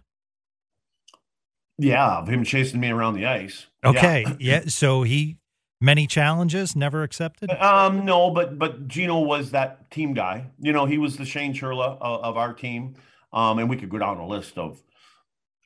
Yeah, 1.77 2.17
of 2.17 2.27
him 2.27 2.43
chasing 2.43 2.81
me 2.81 2.91
around 2.91 3.15
the 3.15 3.25
ice. 3.25 3.67
Okay. 3.83 4.25
Yeah. 4.27 4.35
yeah. 4.39 4.63
So 4.67 5.03
he 5.03 5.37
Many 5.83 6.07
challenges 6.07 6.77
never 6.77 7.03
accepted. 7.03 7.49
Um, 7.49 8.05
no, 8.05 8.29
but 8.29 8.57
but 8.57 8.87
Gino 8.87 9.19
was 9.19 9.51
that 9.51 9.91
team 9.91 10.13
guy. 10.13 10.49
You 10.57 10.71
know, 10.71 10.85
he 10.85 10.97
was 10.97 11.17
the 11.17 11.25
Shane 11.25 11.53
Churla 11.53 11.97
of, 11.99 12.23
of 12.23 12.37
our 12.37 12.53
team, 12.53 12.95
um, 13.33 13.59
and 13.59 13.69
we 13.69 13.75
could 13.75 13.89
go 13.89 13.97
down 13.97 14.15
a 14.15 14.25
list 14.25 14.57
of, 14.57 14.81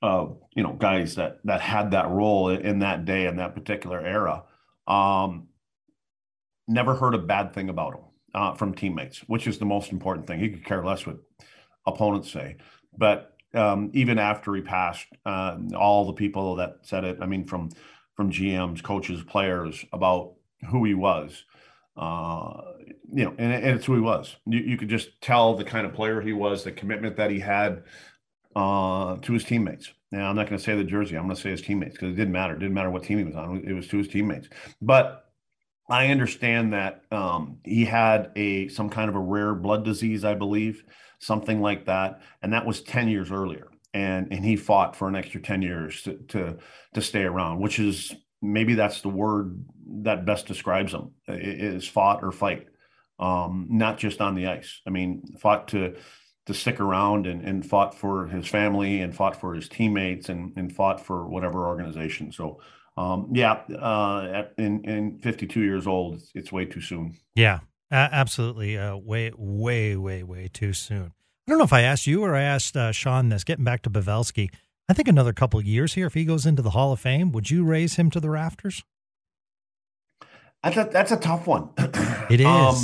of 0.02 0.38
you 0.56 0.64
know 0.64 0.74
guys 0.74 1.16
that 1.16 1.40
that 1.44 1.62
had 1.62 1.92
that 1.92 2.10
role 2.10 2.50
in 2.50 2.80
that 2.80 3.06
day 3.06 3.28
in 3.28 3.38
that 3.38 3.56
particular 3.56 4.00
era. 4.00 4.44
Um, 4.88 5.48
never 6.68 6.96
heard 6.96 7.16
a 7.16 7.20
bad 7.20 7.54
thing 7.54 7.70
about 7.70 7.96
him 7.96 8.04
uh, 8.34 8.54
from 8.54 8.74
teammates, 8.74 9.20
which 9.28 9.48
is 9.48 9.58
the 9.58 9.66
most 9.66 9.92
important 9.92 10.28
thing. 10.28 10.40
He 10.40 10.50
could 10.50 10.66
care 10.66 10.84
less 10.84 11.06
what 11.06 11.18
opponents 11.86 12.32
say, 12.32 12.58
but 12.98 13.38
um, 13.54 13.90
even 13.94 14.20
after 14.20 14.54
he 14.54 14.62
passed, 14.62 15.08
uh, 15.26 15.58
all 15.76 16.06
the 16.06 16.14
people 16.14 16.56
that 16.56 16.78
said 16.82 17.04
it. 17.04 17.18
I 17.22 17.26
mean, 17.26 17.46
from 17.46 17.70
from 18.16 18.32
GMs, 18.32 18.84
coaches, 18.84 19.24
players 19.24 19.86
about 19.94 20.34
who 20.70 20.84
he 20.86 20.94
was. 20.94 21.44
Uh, 21.96 22.62
you 23.12 23.26
know, 23.26 23.34
and, 23.40 23.52
and, 23.54 23.66
it's 23.66 23.86
who 23.86 23.96
he 23.96 24.02
was. 24.02 24.36
You, 24.46 24.60
you, 24.60 24.78
could 24.78 24.90
just 24.90 25.20
tell 25.20 25.56
the 25.56 25.64
kind 25.64 25.88
of 25.88 25.94
player 25.94 26.22
he 26.22 26.34
was, 26.34 26.64
the 26.64 26.72
commitment 26.72 27.16
that 27.18 27.32
he 27.32 27.40
had 27.40 27.84
uh, 28.56 29.18
to 29.18 29.34
his 29.34 29.44
teammates. 29.44 29.92
Now, 30.12 30.30
I'm 30.30 30.36
not 30.36 30.48
going 30.48 30.58
to 30.58 30.64
say 30.64 30.76
the 30.76 30.84
jersey. 30.84 31.16
I'm 31.16 31.24
going 31.24 31.36
to 31.36 31.42
say 31.42 31.52
his 31.52 31.62
teammates 31.62 31.94
because 31.94 32.14
it 32.14 32.16
didn't 32.16 32.32
matter. 32.32 32.56
It 32.56 32.60
didn't 32.60 32.74
matter 32.74 32.90
what 32.90 33.04
team 33.04 33.18
he 33.18 33.24
was 33.24 33.36
on. 33.36 33.64
It 33.68 33.74
was 33.74 33.88
to 33.90 33.98
his 33.98 34.08
teammates. 34.08 34.48
But 34.82 35.26
I 35.90 36.08
understand 36.08 36.74
that 36.74 37.02
um, 37.12 37.60
he 37.64 37.86
had 37.86 38.32
a 38.36 38.68
some 38.70 38.90
kind 38.90 39.10
of 39.10 39.16
a 39.16 39.20
rare 39.20 39.54
blood 39.54 39.84
disease, 39.84 40.24
I 40.24 40.34
believe, 40.34 40.84
something 41.20 41.62
like 41.62 41.86
that, 41.86 42.22
and 42.42 42.54
that 42.54 42.66
was 42.66 42.82
10 42.82 43.10
years 43.10 43.32
earlier 43.32 43.70
and 43.98 44.28
and 44.32 44.46
he 44.46 44.56
fought 44.56 44.96
for 44.96 45.08
an 45.08 45.16
extra 45.16 45.42
10 45.42 45.62
years 45.62 46.02
to 46.04 46.16
to 46.28 46.58
to 46.94 47.02
stay 47.02 47.24
around 47.24 47.60
which 47.60 47.80
is 47.80 48.14
maybe 48.42 48.76
that's 48.76 49.02
the 49.02 49.10
word 49.10 49.64
that 50.04 50.26
best 50.26 50.46
describes 50.46 50.94
him 50.94 51.12
is 51.28 51.88
fought 51.88 52.24
or 52.24 52.32
fight 52.32 52.68
um, 53.20 53.68
not 53.70 53.98
just 53.98 54.22
on 54.22 54.36
the 54.36 54.48
ice 54.48 54.82
i 54.86 54.90
mean 54.90 55.24
fought 55.40 55.70
to 55.70 55.96
to 56.48 56.54
stick 56.54 56.80
around 56.80 57.28
and, 57.28 57.42
and 57.44 57.66
fought 57.66 57.94
for 57.94 58.28
his 58.28 58.48
family 58.48 59.00
and 59.02 59.16
fought 59.16 59.40
for 59.40 59.54
his 59.54 59.70
teammates 59.70 60.28
and, 60.30 60.54
and 60.56 60.76
fought 60.76 61.00
for 61.00 61.28
whatever 61.28 61.68
organization 61.68 62.32
so 62.32 62.60
um, 62.98 63.30
yeah, 63.32 63.62
uh, 63.80 64.28
at, 64.34 64.54
in 64.58 64.84
in 64.84 65.20
52 65.20 65.62
years 65.62 65.86
old, 65.86 66.16
it's, 66.16 66.32
it's 66.34 66.52
way 66.52 66.66
too 66.66 66.82
soon. 66.82 67.16
Yeah, 67.36 67.60
absolutely. 67.92 68.78
Uh, 68.78 68.98
way, 68.98 69.32
way, 69.38 69.96
way, 69.96 70.24
way 70.24 70.50
too 70.52 70.74
soon. 70.74 71.14
I 71.48 71.52
don't 71.52 71.60
know 71.60 71.64
if 71.64 71.74
I 71.74 71.82
asked 71.82 72.08
you 72.08 72.24
or 72.24 72.36
I 72.36 72.42
asked 72.42 72.76
uh, 72.76 72.92
Sean 72.92 73.30
this. 73.30 73.44
Getting 73.44 73.64
back 73.64 73.84
to 73.84 73.90
Pavelski, 73.90 74.50
I 74.90 74.94
think 74.94 75.08
another 75.08 75.32
couple 75.32 75.60
of 75.60 75.66
years 75.66 75.94
here, 75.94 76.08
if 76.08 76.16
he 76.16 76.26
goes 76.26 76.46
into 76.46 76.64
the 76.64 76.72
Hall 76.72 76.92
of 76.92 77.00
Fame, 77.00 77.32
would 77.32 77.52
you 77.52 77.64
raise 77.64 77.96
him 77.96 78.10
to 78.12 78.20
the 78.20 78.32
rafters? 78.32 78.84
That's 80.64 80.78
a, 80.78 80.90
that's 80.92 81.12
a 81.12 81.18
tough 81.18 81.46
one. 81.46 81.70
It 82.30 82.42
um. 82.46 82.48
Um, 82.48 82.76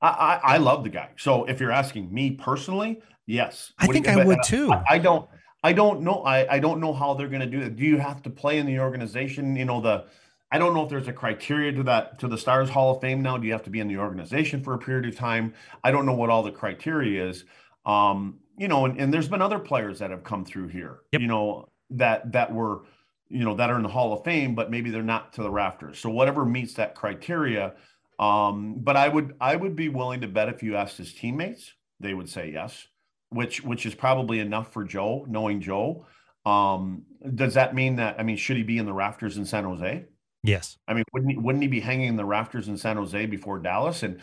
I, 0.00 0.08
I, 0.08 0.40
I 0.54 0.56
love 0.58 0.84
the 0.84 0.90
guy. 0.90 1.10
So 1.16 1.44
if 1.44 1.60
you're 1.60 1.72
asking 1.72 2.12
me 2.12 2.32
personally, 2.32 3.00
yes. 3.26 3.72
I 3.78 3.86
think 3.86 4.08
I 4.08 4.24
would 4.24 4.38
too. 4.44 4.72
I, 4.72 4.84
I 4.90 4.98
don't. 4.98 5.28
I 5.62 5.74
don't 5.74 6.00
know. 6.00 6.22
I, 6.24 6.54
I 6.54 6.58
don't 6.58 6.80
know 6.80 6.94
how 6.94 7.12
they're 7.12 7.28
going 7.28 7.40
to 7.42 7.46
do 7.46 7.60
it. 7.60 7.76
Do 7.76 7.84
you 7.84 7.98
have 7.98 8.22
to 8.22 8.30
play 8.30 8.58
in 8.58 8.64
the 8.64 8.78
organization? 8.80 9.54
You 9.56 9.66
know, 9.66 9.80
the 9.80 10.06
I 10.50 10.58
don't 10.58 10.74
know 10.74 10.82
if 10.82 10.88
there's 10.88 11.06
a 11.06 11.12
criteria 11.12 11.70
to 11.72 11.82
that 11.84 12.18
to 12.20 12.28
the 12.28 12.38
Stars 12.38 12.70
Hall 12.70 12.94
of 12.94 13.00
Fame 13.00 13.22
now. 13.22 13.36
Do 13.36 13.46
you 13.46 13.52
have 13.52 13.62
to 13.64 13.70
be 13.70 13.80
in 13.80 13.88
the 13.88 13.98
organization 13.98 14.62
for 14.62 14.74
a 14.74 14.78
period 14.78 15.06
of 15.06 15.16
time? 15.16 15.54
I 15.84 15.90
don't 15.90 16.06
know 16.06 16.14
what 16.14 16.30
all 16.30 16.42
the 16.42 16.50
criteria 16.50 17.28
is. 17.28 17.44
Um, 17.86 18.40
you 18.56 18.68
know, 18.68 18.84
and, 18.84 18.98
and 18.98 19.12
there's 19.12 19.28
been 19.28 19.42
other 19.42 19.58
players 19.58 19.98
that 20.00 20.10
have 20.10 20.24
come 20.24 20.44
through 20.44 20.68
here, 20.68 21.00
yep. 21.12 21.22
you 21.22 21.28
know, 21.28 21.68
that 21.90 22.32
that 22.32 22.52
were, 22.52 22.82
you 23.28 23.44
know, 23.44 23.54
that 23.54 23.70
are 23.70 23.76
in 23.76 23.82
the 23.82 23.88
Hall 23.88 24.12
of 24.12 24.24
Fame, 24.24 24.54
but 24.54 24.70
maybe 24.70 24.90
they're 24.90 25.02
not 25.02 25.32
to 25.34 25.42
the 25.42 25.50
rafters. 25.50 25.98
So 25.98 26.10
whatever 26.10 26.44
meets 26.44 26.74
that 26.74 26.94
criteria. 26.94 27.74
Um, 28.20 28.76
but 28.78 28.96
I 28.96 29.08
would 29.08 29.34
I 29.40 29.56
would 29.56 29.74
be 29.74 29.88
willing 29.88 30.20
to 30.20 30.28
bet 30.28 30.48
if 30.48 30.62
you 30.62 30.76
asked 30.76 30.98
his 30.98 31.12
teammates, 31.12 31.72
they 31.98 32.14
would 32.14 32.28
say 32.28 32.52
yes 32.52 32.86
which 33.30 33.62
which 33.62 33.86
is 33.86 33.94
probably 33.94 34.40
enough 34.40 34.72
for 34.72 34.84
Joe, 34.84 35.24
knowing 35.28 35.60
Joe. 35.60 36.06
Um, 36.44 37.04
does 37.34 37.54
that 37.54 37.74
mean 37.74 37.96
that 37.96 38.16
I 38.18 38.22
mean, 38.22 38.36
should 38.36 38.56
he 38.56 38.62
be 38.62 38.78
in 38.78 38.86
the 38.86 38.92
rafters 38.92 39.36
in 39.36 39.46
San 39.46 39.64
Jose? 39.64 40.04
Yes. 40.42 40.76
I 40.88 40.94
mean, 40.94 41.04
wouldn't 41.12 41.32
he, 41.32 41.38
wouldn't 41.38 41.62
he 41.62 41.68
be 41.68 41.80
hanging 41.80 42.08
in 42.08 42.16
the 42.16 42.24
rafters 42.24 42.68
in 42.68 42.76
San 42.76 42.96
Jose 42.96 43.26
before 43.26 43.58
Dallas? 43.58 44.02
And 44.02 44.20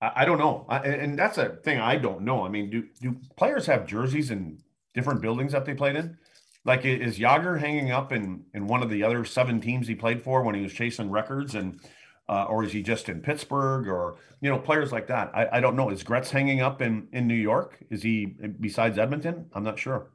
I, 0.00 0.12
I 0.16 0.24
don't 0.24 0.38
know. 0.38 0.66
I, 0.68 0.78
and 0.78 1.18
that's 1.18 1.38
a 1.38 1.50
thing 1.64 1.78
I 1.78 1.96
don't 1.96 2.22
know. 2.22 2.44
I 2.44 2.48
mean, 2.48 2.70
do 2.70 2.84
do 3.00 3.16
players 3.36 3.66
have 3.66 3.86
jerseys 3.86 4.30
in 4.30 4.58
different 4.94 5.22
buildings 5.22 5.52
that 5.52 5.64
they 5.64 5.74
played 5.74 5.96
in? 5.96 6.16
Like, 6.64 6.84
is 6.84 7.18
Jagr 7.18 7.58
hanging 7.58 7.92
up 7.92 8.12
in 8.12 8.44
in 8.54 8.66
one 8.66 8.82
of 8.82 8.90
the 8.90 9.02
other 9.04 9.24
seven 9.24 9.60
teams 9.60 9.86
he 9.86 9.94
played 9.94 10.22
for 10.22 10.42
when 10.42 10.54
he 10.54 10.62
was 10.62 10.72
chasing 10.72 11.10
records 11.10 11.54
and 11.54 11.80
uh, 12.28 12.44
or 12.44 12.62
is 12.62 12.72
he 12.72 12.82
just 12.82 13.08
in 13.08 13.20
Pittsburgh 13.20 13.88
or 13.88 14.16
you 14.40 14.50
know 14.50 14.58
players 14.58 14.92
like 14.92 15.06
that? 15.08 15.30
I, 15.34 15.58
I 15.58 15.60
don't 15.60 15.76
know. 15.76 15.90
Is 15.90 16.02
Gretz 16.02 16.30
hanging 16.30 16.60
up 16.60 16.82
in 16.82 17.08
in 17.12 17.26
New 17.26 17.34
York? 17.34 17.78
Is 17.90 18.02
he 18.02 18.26
besides 18.60 18.98
Edmonton? 18.98 19.46
I'm 19.54 19.64
not 19.64 19.78
sure. 19.78 20.10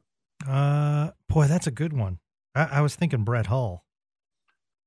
Uh, 0.47 1.11
boy, 1.29 1.47
that's 1.47 1.67
a 1.67 1.71
good 1.71 1.93
one. 1.93 2.19
I, 2.55 2.65
I 2.65 2.81
was 2.81 2.95
thinking 2.95 3.23
Brett 3.23 3.47
Hull. 3.47 3.85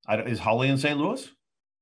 I, 0.07 0.21
is 0.21 0.39
Holly 0.39 0.69
in 0.69 0.77
St. 0.77 0.97
Louis? 0.97 1.29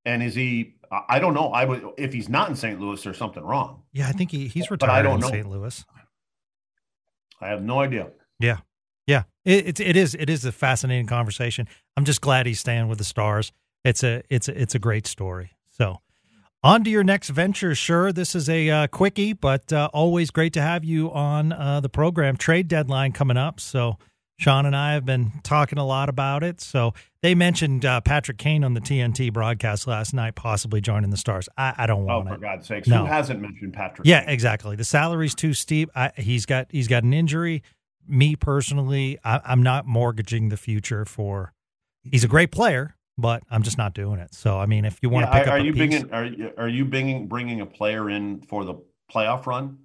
And 0.06 0.24
is 0.24 0.36
he? 0.36 0.76
I 1.10 1.20
don't 1.20 1.34
know. 1.34 1.48
I 1.50 1.66
would 1.66 1.84
if 1.98 2.14
he's 2.14 2.30
not 2.30 2.50
in 2.50 2.56
St. 2.56 2.80
Louis, 2.80 3.02
there's 3.02 3.18
something 3.18 3.44
wrong. 3.44 3.84
Yeah, 3.92 4.08
I 4.08 4.12
think 4.12 4.32
he, 4.32 4.48
he's 4.48 4.70
retired 4.70 4.92
I 4.92 5.02
don't 5.02 5.16
in 5.16 5.22
know. 5.22 5.30
St. 5.30 5.50
Louis. 5.50 5.84
I 7.42 7.48
have 7.48 7.64
no 7.64 7.80
idea. 7.80 8.10
Yeah, 8.40 8.60
yeah. 9.08 9.24
It, 9.44 9.68
it 9.68 9.80
it 9.80 9.96
is 9.96 10.16
it 10.16 10.30
is 10.30 10.46
a 10.46 10.52
fascinating 10.52 11.08
conversation. 11.08 11.68
I'm 11.98 12.06
just 12.06 12.22
glad 12.22 12.46
he's 12.46 12.60
staying 12.60 12.88
with 12.88 13.00
the 13.00 13.04
Stars 13.04 13.52
it's 13.86 14.04
a 14.04 14.24
it's 14.30 14.50
a, 14.50 14.62
it's 14.62 14.76
a 14.76 14.80
great 14.80 15.08
story. 15.08 15.52
So, 15.70 16.02
on 16.64 16.84
to 16.84 16.90
your 16.90 17.04
next 17.04 17.30
venture. 17.30 17.76
Sure, 17.76 18.12
this 18.12 18.36
is 18.36 18.50
a 18.50 18.70
uh, 18.70 18.88
quickie, 18.88 19.34
but 19.34 19.72
uh, 19.72 19.90
always 19.94 20.32
great 20.32 20.54
to 20.54 20.62
have 20.62 20.84
you 20.84 21.12
on 21.12 21.54
uh, 21.54 21.80
the 21.80 21.90
program. 21.90 22.36
Trade 22.36 22.68
deadline 22.68 23.12
coming 23.12 23.38
up, 23.38 23.60
so 23.60 23.98
Sean 24.38 24.66
and 24.66 24.76
I 24.76 24.94
have 24.94 25.06
been 25.06 25.32
talking 25.44 25.78
a 25.78 25.86
lot 25.86 26.10
about 26.10 26.44
it. 26.44 26.60
So 26.60 26.96
they 27.22 27.36
mentioned 27.36 27.86
uh, 27.86 28.02
Patrick 28.02 28.40
Kane 28.40 28.64
on 28.64 28.74
the 28.74 28.82
TNT 28.82 29.32
broadcast 29.32 29.86
last 29.86 30.14
night, 30.14 30.34
possibly 30.34 30.82
joining 30.82 31.12
the 31.12 31.18
Stars. 31.18 31.48
I, 31.56 31.74
I 31.78 31.86
don't 31.86 32.06
want 32.06 32.28
oh, 32.28 32.30
for 32.30 32.36
it. 32.36 32.42
God's 32.42 32.68
sakes, 32.68 32.88
no. 32.88 33.02
who 33.02 33.06
hasn't 33.06 33.40
mentioned 33.40 33.74
Patrick? 33.74 34.08
Yeah, 34.08 34.22
Kane? 34.22 34.30
exactly. 34.30 34.76
The 34.76 34.84
salary's 34.84 35.36
too 35.36 35.54
steep. 35.54 35.92
I, 35.96 36.12
he's 36.18 36.48
got 36.48 36.68
he's 36.72 36.88
got 36.88 37.04
an 37.04 37.14
injury. 37.14 37.62
Me 38.08 38.36
personally, 38.36 39.20
I, 39.24 39.42
I'm 39.46 39.62
not 39.62 39.86
mortgaging 39.86 40.50
the 40.50 40.58
future 40.58 41.06
for. 41.06 41.54
He's 42.04 42.24
a 42.24 42.28
great 42.28 42.52
player 42.52 42.95
but 43.18 43.44
I'm 43.50 43.64
just 43.64 43.78
not 43.78 43.94
doing 43.94 44.20
it. 44.20 44.34
So 44.34 44.60
I 44.60 44.66
mean, 44.66 44.86
if 44.86 45.00
you 45.02 45.10
want 45.10 45.28
yeah, 45.28 45.32
to 45.32 45.40
pick 45.40 45.48
are, 45.48 45.50
up, 45.50 45.54
are 45.54 45.66
you 45.66 45.74
piece, 45.74 45.78
bringing 45.78 46.14
are 46.14 46.26
you 46.26 46.52
are 46.58 46.70
you 46.70 46.86
bringing 46.86 47.28
bringing 47.28 47.62
a 47.62 47.66
player 47.66 48.10
in 48.10 48.42
for 48.42 48.66
the 48.66 48.76
playoff 49.12 49.46
run, 49.46 49.80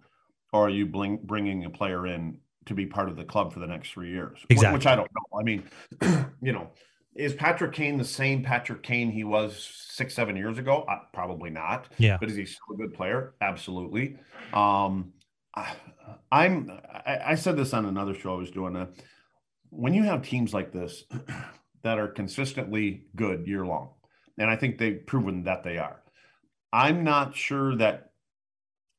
or 0.53 0.67
are 0.67 0.71
you 0.71 0.87
bring, 0.87 1.19
bringing 1.23 1.65
a 1.65 1.71
player 1.71 2.07
in 2.07 2.39
to 2.67 2.75
be 2.75 2.87
part 2.87 3.09
of 3.09 3.17
the 3.17 3.25
club 3.25 3.53
for 3.53 3.61
the 3.61 3.67
next 3.67 3.91
three 3.91 4.11
years? 4.11 4.39
Exactly. 4.49 4.77
Which 4.77 4.87
I 4.87 4.97
don't 4.97 5.11
know. 5.15 5.39
I 5.39 5.43
mean, 5.43 5.63
you 6.43 6.53
know, 6.53 6.71
is 7.15 7.35
Patrick 7.35 7.73
Kane 7.73 7.99
the 7.99 8.05
same 8.05 8.43
Patrick 8.43 8.83
Kane 8.83 9.11
he 9.11 9.25
was 9.25 9.87
six 9.89 10.15
seven 10.15 10.37
years 10.37 10.59
ago? 10.59 10.85
Uh, 10.89 10.99
probably 11.13 11.51
not. 11.51 11.89
Yeah. 11.99 12.17
But 12.19 12.31
is 12.31 12.37
he 12.37 12.45
still 12.45 12.75
a 12.75 12.77
good 12.77 12.95
player? 12.95 13.35
Absolutely. 13.41 14.17
Um, 14.53 15.13
I, 15.55 15.73
I'm. 16.31 16.71
I, 17.07 17.21
I 17.27 17.35
said 17.35 17.57
this 17.57 17.75
on 17.75 17.87
another 17.87 18.15
show 18.15 18.35
I 18.35 18.39
was 18.39 18.51
doing. 18.51 18.77
A, 18.77 18.89
when 19.71 19.95
you 19.95 20.03
have 20.05 20.23
teams 20.23 20.53
like 20.53 20.73
this 20.73 21.05
that 21.83 21.99
are 21.99 22.09
consistently 22.09 23.05
good 23.17 23.47
year 23.47 23.65
long. 23.65 23.91
And 24.39 24.51
I 24.51 24.57
think 24.57 24.79
they've 24.79 25.05
proven 25.07 25.45
that 25.45 25.65
they 25.65 25.79
are. 25.79 26.03
I'm 26.73 27.05
not 27.05 27.37
sure 27.37 27.77
that 27.77 28.13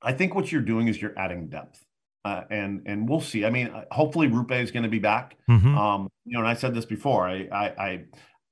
I 0.01 0.13
think 0.13 0.35
what 0.35 0.51
you're 0.51 0.61
doing 0.61 0.87
is 0.87 1.01
you're 1.01 1.17
adding 1.17 1.47
depth. 1.47 1.85
Uh, 2.23 2.43
and 2.51 2.83
and 2.85 3.09
we'll 3.09 3.21
see. 3.21 3.45
I 3.45 3.49
mean, 3.49 3.67
uh, 3.67 3.85
hopefully 3.91 4.27
Rupe 4.27 4.51
is 4.51 4.69
going 4.69 4.83
to 4.83 4.89
be 4.89 4.99
back. 4.99 5.37
Mm-hmm. 5.49 5.75
Um, 5.75 6.07
you 6.25 6.33
know, 6.33 6.39
and 6.39 6.47
I 6.47 6.53
said 6.53 6.75
this 6.75 6.85
before. 6.85 7.27
I, 7.27 7.47
I, 7.51 7.65
I, 7.83 8.03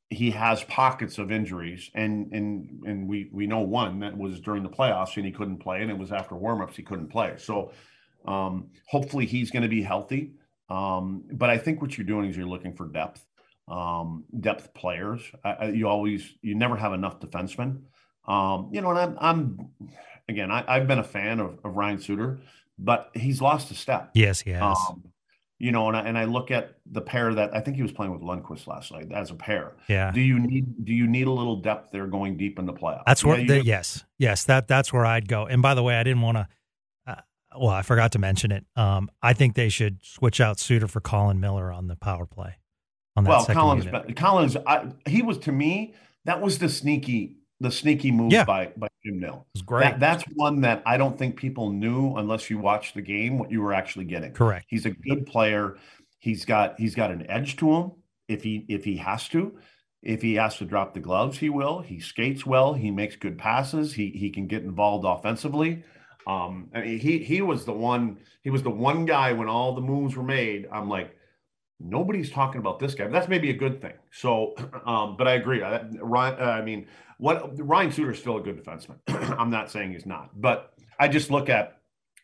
he 0.09 0.31
has 0.31 0.63
pockets 0.63 1.19
of 1.19 1.31
injuries, 1.31 1.91
and 1.93 2.33
and 2.33 2.83
and 2.87 3.07
we 3.07 3.29
we 3.31 3.45
know 3.45 3.59
one 3.59 3.99
that 3.99 4.17
was 4.17 4.39
during 4.39 4.63
the 4.63 4.69
playoffs 4.69 5.17
and 5.17 5.25
he 5.25 5.31
couldn't 5.31 5.59
play, 5.59 5.83
and 5.83 5.91
it 5.91 5.97
was 5.97 6.11
after 6.11 6.33
warmups 6.33 6.75
he 6.75 6.81
couldn't 6.81 7.09
play. 7.09 7.35
So 7.37 7.71
um, 8.25 8.69
hopefully 8.87 9.27
he's 9.27 9.51
going 9.51 9.63
to 9.63 9.69
be 9.69 9.83
healthy. 9.83 10.31
Um, 10.69 11.25
but 11.33 11.51
I 11.51 11.59
think 11.59 11.79
what 11.79 11.95
you're 11.95 12.07
doing 12.07 12.29
is 12.29 12.37
you're 12.37 12.47
looking 12.47 12.73
for 12.73 12.87
depth 12.87 13.23
um, 13.69 14.25
depth 14.39 14.73
players. 14.73 15.21
you 15.71 15.87
always 15.87 16.35
you 16.41 16.55
never 16.55 16.75
have 16.75 16.93
enough 16.93 17.19
defensemen. 17.19 17.81
Um, 18.27 18.69
you 18.71 18.81
know, 18.81 18.89
and 18.89 18.99
I'm, 18.99 19.17
I'm 19.19 19.69
again, 20.27 20.51
I, 20.51 20.77
have 20.77 20.87
been 20.87 20.99
a 20.99 21.03
fan 21.03 21.39
of, 21.39 21.59
of, 21.63 21.75
Ryan 21.75 21.99
Suter, 21.99 22.39
but 22.77 23.09
he's 23.13 23.41
lost 23.41 23.71
a 23.71 23.73
step. 23.73 24.11
Yes, 24.13 24.41
he 24.41 24.51
has. 24.51 24.77
Um, 24.89 25.03
you 25.57 25.71
know, 25.71 25.87
and 25.87 25.97
I, 25.97 26.01
and 26.01 26.17
I 26.17 26.25
look 26.25 26.51
at 26.51 26.75
the 26.89 27.01
pair 27.01 27.33
that 27.33 27.55
I 27.55 27.59
think 27.59 27.75
he 27.75 27.83
was 27.83 27.91
playing 27.91 28.13
with 28.13 28.21
Lundkvist 28.21 28.65
last 28.67 28.91
night 28.91 29.11
as 29.11 29.29
a 29.29 29.35
pair. 29.35 29.73
Yeah. 29.87 30.11
Do 30.11 30.21
you 30.21 30.39
need 30.39 30.85
do 30.85 30.93
you 30.93 31.05
need 31.07 31.27
a 31.27 31.31
little 31.31 31.57
depth 31.57 31.91
there 31.91 32.07
going 32.07 32.37
deep 32.37 32.59
in 32.59 32.65
the 32.65 32.73
playoffs? 32.73 33.03
That's 33.05 33.25
where 33.25 33.39
yeah, 33.39 33.47
the, 33.47 33.65
yes, 33.65 34.05
yes 34.17 34.45
that 34.45 34.67
that's 34.67 34.93
where 34.93 35.05
I'd 35.05 35.27
go. 35.27 35.45
And 35.45 35.61
by 35.61 35.73
the 35.73 35.83
way, 35.83 35.95
I 35.95 36.03
didn't 36.03 36.21
want 36.21 36.37
to. 36.37 36.47
Uh, 37.05 37.15
well, 37.59 37.71
I 37.71 37.81
forgot 37.81 38.13
to 38.13 38.19
mention 38.19 38.51
it. 38.51 38.65
Um, 38.75 39.09
I 39.21 39.33
think 39.33 39.55
they 39.55 39.69
should 39.69 39.99
switch 40.01 40.39
out 40.39 40.59
Suter 40.59 40.87
for 40.87 41.01
Colin 41.01 41.39
Miller 41.41 41.73
on 41.73 41.87
the 41.87 41.97
power 41.97 42.25
play 42.25 42.55
on 43.19 43.23
that. 43.25 43.29
Well, 43.29 43.45
Collins, 43.45 43.85
unit. 43.85 44.15
Collins, 44.15 44.57
I, 44.65 44.91
he 45.07 45.21
was 45.21 45.37
to 45.39 45.51
me 45.51 45.93
that 46.25 46.41
was 46.41 46.59
the 46.59 46.69
sneaky, 46.69 47.37
the 47.59 47.71
sneaky 47.71 48.11
move 48.11 48.31
yeah. 48.31 48.45
by 48.45 48.71
by 48.77 48.87
Jim 49.03 49.19
Nill. 49.19 49.45
It 49.53 49.57
was 49.57 49.61
great. 49.61 49.81
That, 49.81 49.99
that's 49.99 50.23
one 50.35 50.61
that 50.61 50.83
I 50.85 50.97
don't 50.97 51.17
think 51.17 51.35
people 51.35 51.71
knew 51.71 52.15
unless 52.17 52.49
you 52.49 52.57
watched 52.57 52.95
the 52.95 53.01
game 53.01 53.37
what 53.37 53.51
you 53.51 53.61
were 53.61 53.73
actually 53.73 54.05
getting. 54.05 54.33
Correct. 54.33 54.65
He's 54.69 54.85
a 54.85 54.91
good 54.91 55.25
player. 55.25 55.77
He's 56.19 56.45
got 56.45 56.79
he's 56.79 56.95
got 56.95 57.11
an 57.11 57.29
edge 57.29 57.55
to 57.57 57.71
him 57.71 57.91
if 58.27 58.43
he 58.43 58.65
if 58.67 58.83
he 58.83 58.97
has 58.97 59.27
to. 59.29 59.57
If 60.01 60.21
he 60.21 60.35
has 60.35 60.57
to 60.57 60.65
drop 60.65 60.93
the 60.93 61.01
gloves, 61.01 61.37
he 61.37 61.49
will. 61.49 61.81
He 61.81 61.99
skates 61.99 62.45
well. 62.45 62.73
He 62.73 62.89
makes 62.89 63.17
good 63.17 63.37
passes. 63.37 63.93
He 63.93 64.09
he 64.11 64.29
can 64.29 64.47
get 64.47 64.63
involved 64.63 65.05
offensively. 65.05 65.83
Um, 66.25 66.69
I 66.73 66.81
mean, 66.81 66.99
he 66.99 67.19
he 67.19 67.41
was 67.41 67.65
the 67.65 67.73
one. 67.73 68.19
He 68.43 68.49
was 68.49 68.63
the 68.63 68.69
one 68.69 69.05
guy 69.05 69.33
when 69.33 69.49
all 69.49 69.73
the 69.73 69.81
moves 69.81 70.15
were 70.15 70.23
made. 70.23 70.67
I'm 70.71 70.87
like, 70.87 71.15
nobody's 71.79 72.29
talking 72.29 72.59
about 72.59 72.79
this 72.79 72.95
guy. 72.95 73.05
But 73.05 73.13
that's 73.13 73.27
maybe 73.27 73.49
a 73.49 73.53
good 73.55 73.81
thing. 73.81 73.93
So, 74.11 74.55
um, 74.85 75.15
but 75.17 75.27
I 75.27 75.33
agree. 75.33 75.63
I, 75.63 75.83
Ryan, 76.01 76.35
uh, 76.39 76.45
I 76.45 76.61
mean, 76.61 76.87
what 77.17 77.51
Ryan 77.57 77.91
Suter 77.91 78.11
is 78.11 78.19
still 78.19 78.37
a 78.37 78.41
good 78.41 78.63
defenseman. 78.63 78.97
I'm 79.07 79.49
not 79.49 79.71
saying 79.71 79.93
he's 79.93 80.05
not, 80.05 80.29
but 80.39 80.73
I 80.99 81.07
just 81.07 81.31
look 81.31 81.49
at 81.49 81.77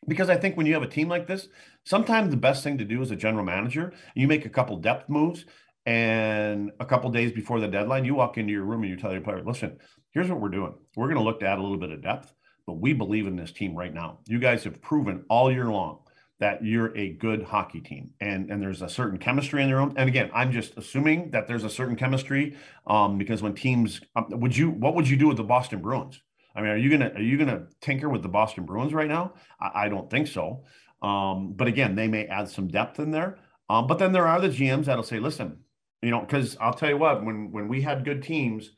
because 0.08 0.30
I 0.30 0.38
think 0.38 0.56
when 0.56 0.66
you 0.66 0.74
have 0.74 0.84
a 0.84 0.88
team 0.88 1.08
like 1.10 1.28
this, 1.28 1.48
sometimes 1.84 2.30
the 2.30 2.38
best 2.38 2.64
thing 2.64 2.78
to 2.78 2.86
do 2.86 3.02
as 3.02 3.12
a 3.12 3.16
general 3.16 3.44
manager, 3.44 3.94
you 4.14 4.28
make 4.28 4.46
a 4.46 4.50
couple 4.50 4.78
depth 4.78 5.10
moves, 5.10 5.46
and 5.88 6.72
a 6.80 6.86
couple 6.86 7.10
days 7.12 7.32
before 7.32 7.60
the 7.60 7.68
deadline, 7.68 8.06
you 8.06 8.16
walk 8.16 8.38
into 8.38 8.52
your 8.52 8.64
room 8.64 8.82
and 8.82 8.90
you 8.90 8.98
tell 8.98 9.12
your 9.12 9.22
player, 9.22 9.44
"Listen, 9.44 9.78
here's 10.12 10.30
what 10.30 10.42
we're 10.42 10.50
doing. 10.50 10.74
We're 10.96 11.08
going 11.08 11.18
to 11.18 11.24
look 11.24 11.40
to 11.42 11.48
add 11.48 11.60
a 11.60 11.62
little 11.62 11.78
bit 11.78 11.92
of 11.92 12.02
depth, 12.02 12.34
but 12.66 12.74
we 12.74 12.94
believe 12.94 13.28
in 13.28 13.36
this 13.36 13.52
team 13.52 13.76
right 13.76 13.94
now. 13.94 14.20
You 14.28 14.40
guys 14.40 14.64
have 14.64 14.82
proven 14.82 15.26
all 15.30 15.52
year 15.52 15.66
long 15.70 16.00
that 16.40 16.64
you're 16.64 16.96
a 16.98 17.14
good 17.14 17.44
hockey 17.44 17.80
team 17.80 18.12
and 18.20 18.50
and 18.52 18.62
there's 18.62 18.82
a 18.82 18.90
certain 18.90 19.18
chemistry 19.18 19.62
in 19.64 19.70
their 19.70 19.80
own 19.80 19.94
and 19.98 20.10
again 20.10 20.30
i'm 20.34 20.52
just 20.52 20.76
assuming 20.78 21.32
that 21.32 21.48
there's 21.48 21.64
a 21.64 21.70
certain 21.70 21.96
chemistry 21.96 22.56
um, 22.88 23.18
because 23.18 23.42
when 23.42 23.54
teams 23.54 24.02
um, 24.16 24.26
would 24.32 24.56
you 24.56 24.70
what 24.72 24.96
would 24.96 25.08
you 25.08 25.18
do 25.18 25.28
with 25.28 25.38
the 25.38 25.44
boston 25.44 25.80
bruins? 25.82 26.22
I 26.56 26.62
mean 26.62 26.72
are 26.72 26.78
you 26.78 26.90
gonna 26.90 27.12
are 27.16 27.22
you 27.22 27.38
gonna 27.38 27.68
tinker 27.82 28.10
with 28.10 28.22
the 28.22 28.30
boston 28.30 28.66
bruins 28.66 28.94
right 28.94 29.08
now? 29.08 29.34
I, 29.60 29.86
I 29.86 29.90
don't 29.90 30.10
think 30.10 30.28
so. 30.28 30.64
Um, 31.02 31.54
but 31.54 31.68
again 31.68 31.96
they 31.96 32.08
may 32.08 32.26
add 32.26 32.50
some 32.50 32.68
depth 32.68 33.00
in 33.00 33.12
there. 33.12 33.38
Um, 33.70 33.88
but 33.88 34.00
then 34.00 34.12
there 34.12 34.28
are 34.28 34.40
the 34.42 34.50
gms 34.50 34.86
that'll 34.86 35.04
say 35.04 35.20
listen 35.20 35.60
You 36.02 36.12
know, 36.12 36.22
because 36.22 36.58
I'll 36.60 36.74
tell 36.74 36.90
you 36.90 36.98
what, 36.98 37.24
when 37.26 37.52
when 37.52 37.68
we 37.68 37.82
had 37.82 38.06
good 38.06 38.22
teams, 38.24 38.72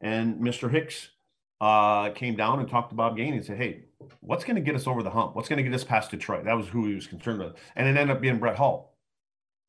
and 0.00 0.40
Mr. 0.40 0.70
Hicks 0.70 1.10
uh, 1.60 2.10
came 2.10 2.36
down 2.36 2.60
and 2.60 2.68
talked 2.68 2.90
to 2.90 2.96
Bob 2.96 3.16
Gainey 3.16 3.36
and 3.36 3.44
said, 3.44 3.56
"Hey, 3.56 3.84
what's 4.20 4.44
going 4.44 4.56
to 4.56 4.62
get 4.62 4.74
us 4.74 4.86
over 4.86 5.02
the 5.02 5.10
hump? 5.10 5.34
What's 5.34 5.48
going 5.48 5.56
to 5.58 5.62
get 5.62 5.74
us 5.74 5.84
past 5.84 6.10
Detroit?" 6.10 6.44
That 6.44 6.56
was 6.56 6.68
who 6.68 6.86
he 6.86 6.94
was 6.94 7.06
concerned 7.06 7.40
with, 7.40 7.54
and 7.76 7.86
it 7.86 7.98
ended 7.98 8.16
up 8.16 8.22
being 8.22 8.38
Brett 8.38 8.56
Hull. 8.56 8.94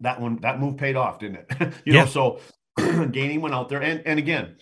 That 0.02 0.20
one, 0.20 0.40
that 0.42 0.60
move 0.60 0.78
paid 0.78 0.96
off, 0.96 1.20
didn't 1.20 1.46
it? 1.50 1.74
you 1.86 1.94
yeah. 1.94 2.02
know, 2.02 2.06
so 2.06 2.40
Gainey 2.80 3.40
went 3.40 3.56
out 3.56 3.70
there, 3.70 3.82
and 3.82 4.02
and 4.06 4.20
again, 4.20 4.58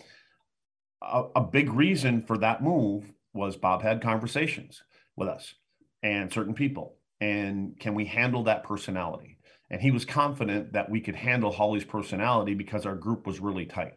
a, 1.01 1.23
a 1.35 1.41
big 1.41 1.71
reason 1.73 2.21
for 2.21 2.37
that 2.37 2.63
move 2.63 3.11
was 3.33 3.57
Bob 3.57 3.81
had 3.81 4.01
conversations 4.01 4.83
with 5.15 5.27
us 5.27 5.53
and 6.01 6.31
certain 6.31 6.53
people, 6.53 6.97
and 7.19 7.79
can 7.79 7.95
we 7.95 8.05
handle 8.05 8.43
that 8.43 8.63
personality? 8.63 9.37
And 9.69 9.81
he 9.81 9.91
was 9.91 10.05
confident 10.05 10.73
that 10.73 10.89
we 10.89 11.01
could 11.01 11.15
handle 11.15 11.51
Holly's 11.51 11.85
personality 11.85 12.53
because 12.53 12.85
our 12.85 12.95
group 12.95 13.25
was 13.25 13.39
really 13.39 13.65
tight 13.65 13.95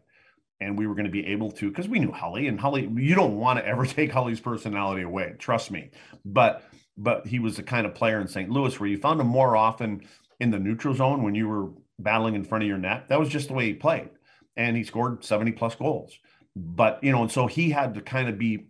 and 0.60 0.78
we 0.78 0.86
were 0.86 0.94
going 0.94 1.06
to 1.06 1.10
be 1.10 1.26
able 1.26 1.50
to 1.52 1.68
because 1.68 1.88
we 1.88 1.98
knew 1.98 2.12
Holly 2.12 2.48
and 2.48 2.58
Holly 2.58 2.90
you 2.96 3.14
don't 3.14 3.36
want 3.36 3.58
to 3.58 3.66
ever 3.66 3.86
take 3.86 4.12
Holly's 4.12 4.40
personality 4.40 5.02
away 5.02 5.34
trust 5.38 5.70
me. 5.70 5.90
But 6.24 6.64
but 6.96 7.26
he 7.26 7.38
was 7.38 7.56
the 7.56 7.62
kind 7.62 7.86
of 7.86 7.94
player 7.94 8.20
in 8.20 8.28
St. 8.28 8.48
Louis 8.48 8.78
where 8.78 8.88
you 8.88 8.98
found 8.98 9.20
him 9.20 9.26
more 9.26 9.56
often 9.56 10.02
in 10.40 10.50
the 10.50 10.58
neutral 10.58 10.94
zone 10.94 11.22
when 11.22 11.34
you 11.34 11.48
were 11.48 11.70
battling 11.98 12.34
in 12.34 12.44
front 12.44 12.64
of 12.64 12.68
your 12.68 12.78
net. 12.78 13.08
That 13.08 13.20
was 13.20 13.28
just 13.28 13.48
the 13.48 13.54
way 13.54 13.66
he 13.66 13.74
played 13.74 14.10
and 14.56 14.76
he 14.76 14.84
scored 14.84 15.24
70 15.24 15.52
plus 15.52 15.74
goals. 15.74 16.18
But 16.54 17.02
you 17.02 17.12
know 17.12 17.22
and 17.22 17.30
so 17.30 17.46
he 17.46 17.70
had 17.70 17.94
to 17.94 18.00
kind 18.00 18.28
of 18.28 18.38
be 18.38 18.66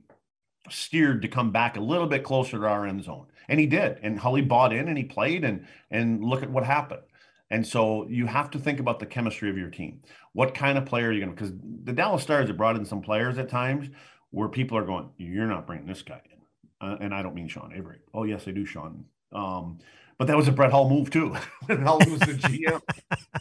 steered 0.68 1.22
to 1.22 1.29
come 1.29 1.53
back 1.53 1.77
a 1.77 1.81
little 1.81 2.09
bit 2.09 2.25
closer 2.25 2.59
to 2.59 2.66
our 2.66 2.87
end 2.87 3.05
zone 3.05 3.27
and 3.49 3.61
he 3.61 3.66
did 3.66 3.99
and 4.03 4.18
Holly 4.18 4.42
bought 4.42 4.72
in 4.72 4.88
and 4.88 4.99
he 4.99 5.05
played 5.05 5.44
and 5.44 5.66
and 5.92 6.25
look 6.25 6.42
at 6.42 6.51
what 6.51 6.64
happened 6.64 7.03
and 7.51 7.67
so 7.67 8.07
you 8.09 8.27
have 8.27 8.51
to 8.51 8.59
think 8.59 8.81
about 8.81 8.99
the 8.99 9.07
chemistry 9.07 9.49
of 9.51 9.57
your 9.57 9.71
team. 9.71 10.03
What 10.33 10.55
kind 10.55 10.77
of 10.77 10.87
player 10.87 11.09
are 11.09 11.13
you 11.13 11.25
going 11.25 11.35
to? 11.35 11.43
Because 11.43 11.57
the 11.85 11.93
Dallas 11.93 12.23
Stars 12.23 12.49
have 12.49 12.57
brought 12.57 12.77
in 12.77 12.85
some 12.85 13.03
players 13.03 13.39
at 13.39 13.49
times 13.49 13.89
where 14.31 14.49
people 14.49 14.77
are 14.77 14.85
going, 14.85 15.11
"You're 15.17 15.47
not 15.47 15.67
bringing 15.67 15.87
this 15.87 16.03
guy 16.03 16.21
in," 16.31 16.89
uh, 16.89 16.97
and 17.01 17.15
I 17.15 17.23
don't 17.23 17.35
mean 17.35 17.49
Sean 17.49 17.73
Avery. 17.75 18.01
Oh 18.13 18.25
yes, 18.25 18.49
I 18.49 18.51
do, 18.51 18.65
Sean. 18.65 19.05
Um, 19.33 19.79
but 20.19 20.29
that 20.29 20.37
was 20.37 20.49
a 20.49 20.53
Brett 20.53 20.73
Hull 20.73 20.89
move 20.89 21.11
too. 21.11 21.35
Hull 21.69 21.99
was 21.99 22.21
the 22.21 22.39
GM. 22.41 22.81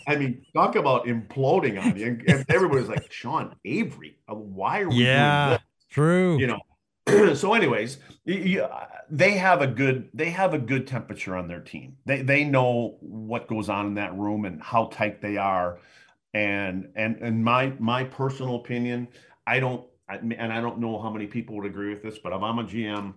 I 0.07 0.15
mean, 0.17 0.45
talk 0.53 0.75
about 0.75 1.05
imploding 1.05 1.81
on 1.81 1.97
you. 1.97 2.07
And, 2.07 2.23
and 2.27 2.45
everybody's 2.49 2.89
like, 2.89 3.11
Sean 3.11 3.55
Avery, 3.63 4.17
uh, 4.29 4.35
why 4.35 4.81
are 4.81 4.89
we? 4.89 5.05
Yeah, 5.05 5.59
true. 5.89 6.37
You 6.37 6.47
know, 6.47 6.59
so 7.35 7.53
anyways 7.53 7.97
they 8.25 9.31
have 9.33 9.61
a 9.61 9.67
good 9.67 10.09
they 10.13 10.31
have 10.31 10.53
a 10.53 10.59
good 10.59 10.87
temperature 10.87 11.35
on 11.35 11.47
their 11.47 11.61
team. 11.61 11.97
They 12.05 12.21
they 12.21 12.43
know 12.43 12.97
what 13.01 13.47
goes 13.47 13.69
on 13.69 13.87
in 13.87 13.93
that 13.95 14.17
room 14.17 14.45
and 14.45 14.61
how 14.61 14.87
tight 14.87 15.21
they 15.21 15.37
are. 15.37 15.79
And 16.33 16.89
and 16.95 17.17
and 17.17 17.43
my 17.43 17.73
my 17.79 18.03
personal 18.03 18.55
opinion 18.55 19.07
i 19.47 19.59
don't 19.59 19.85
and 20.09 20.53
i 20.53 20.61
don't 20.61 20.79
know 20.79 20.99
how 21.01 21.09
many 21.09 21.27
people 21.27 21.55
would 21.55 21.65
agree 21.65 21.89
with 21.89 22.03
this 22.03 22.19
but 22.19 22.33
if 22.33 22.41
i'm 22.41 22.59
a 22.59 22.63
gm 22.63 23.13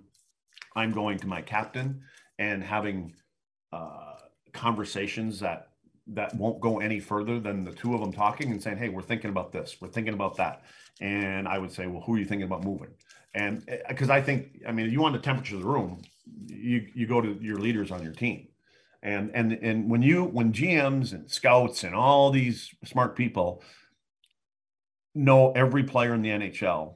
i'm 0.77 0.93
going 0.93 1.19
to 1.19 1.27
my 1.27 1.43
captain 1.43 2.03
and 2.39 2.63
having 2.63 3.13
uh, 3.73 4.15
conversations 4.53 5.41
that 5.41 5.71
that 6.07 6.35
won't 6.37 6.61
go 6.61 6.79
any 6.79 7.01
further 7.01 7.39
than 7.39 7.65
the 7.65 7.73
two 7.73 7.95
of 7.95 8.01
them 8.01 8.13
talking 8.13 8.51
and 8.51 8.63
saying 8.63 8.79
hey 8.79 8.89
we're 8.89 9.03
thinking 9.03 9.31
about 9.31 9.53
this. 9.53 9.77
We're 9.81 9.89
thinking 9.89 10.15
about 10.15 10.37
that. 10.37 10.63
And 11.01 11.47
i 11.49 11.59
would 11.59 11.73
say 11.73 11.87
well 11.87 12.03
who 12.03 12.15
are 12.15 12.19
you 12.19 12.25
thinking 12.25 12.47
about 12.47 12.65
moving 12.65 12.91
and 13.39 13.65
because 13.89 14.11
eh, 14.11 14.15
I 14.15 14.21
think, 14.21 14.63
I 14.67 14.73
mean, 14.73 14.91
you 14.91 15.01
want 15.01 15.15
the 15.15 15.21
temperature 15.21 15.55
of 15.55 15.63
the 15.63 15.69
room, 15.69 16.03
you 16.47 16.89
you 16.95 17.07
go 17.07 17.21
to 17.21 17.39
your 17.41 17.59
leaders 17.59 17.93
on 17.93 18.03
your 18.03 18.13
team, 18.13 18.49
and 19.03 19.31
and 19.33 19.53
and 19.53 19.89
when 19.89 20.03
you 20.03 20.25
when 20.25 20.53
GMs 20.53 21.13
and 21.13 21.31
scouts 21.31 21.85
and 21.85 21.95
all 21.95 22.31
these 22.31 22.75
smart 22.85 23.17
people 23.17 23.63
know 25.15 25.53
every 25.53 25.85
player 25.85 26.15
in 26.15 26.23
the 26.23 26.31
NHL, 26.31 26.95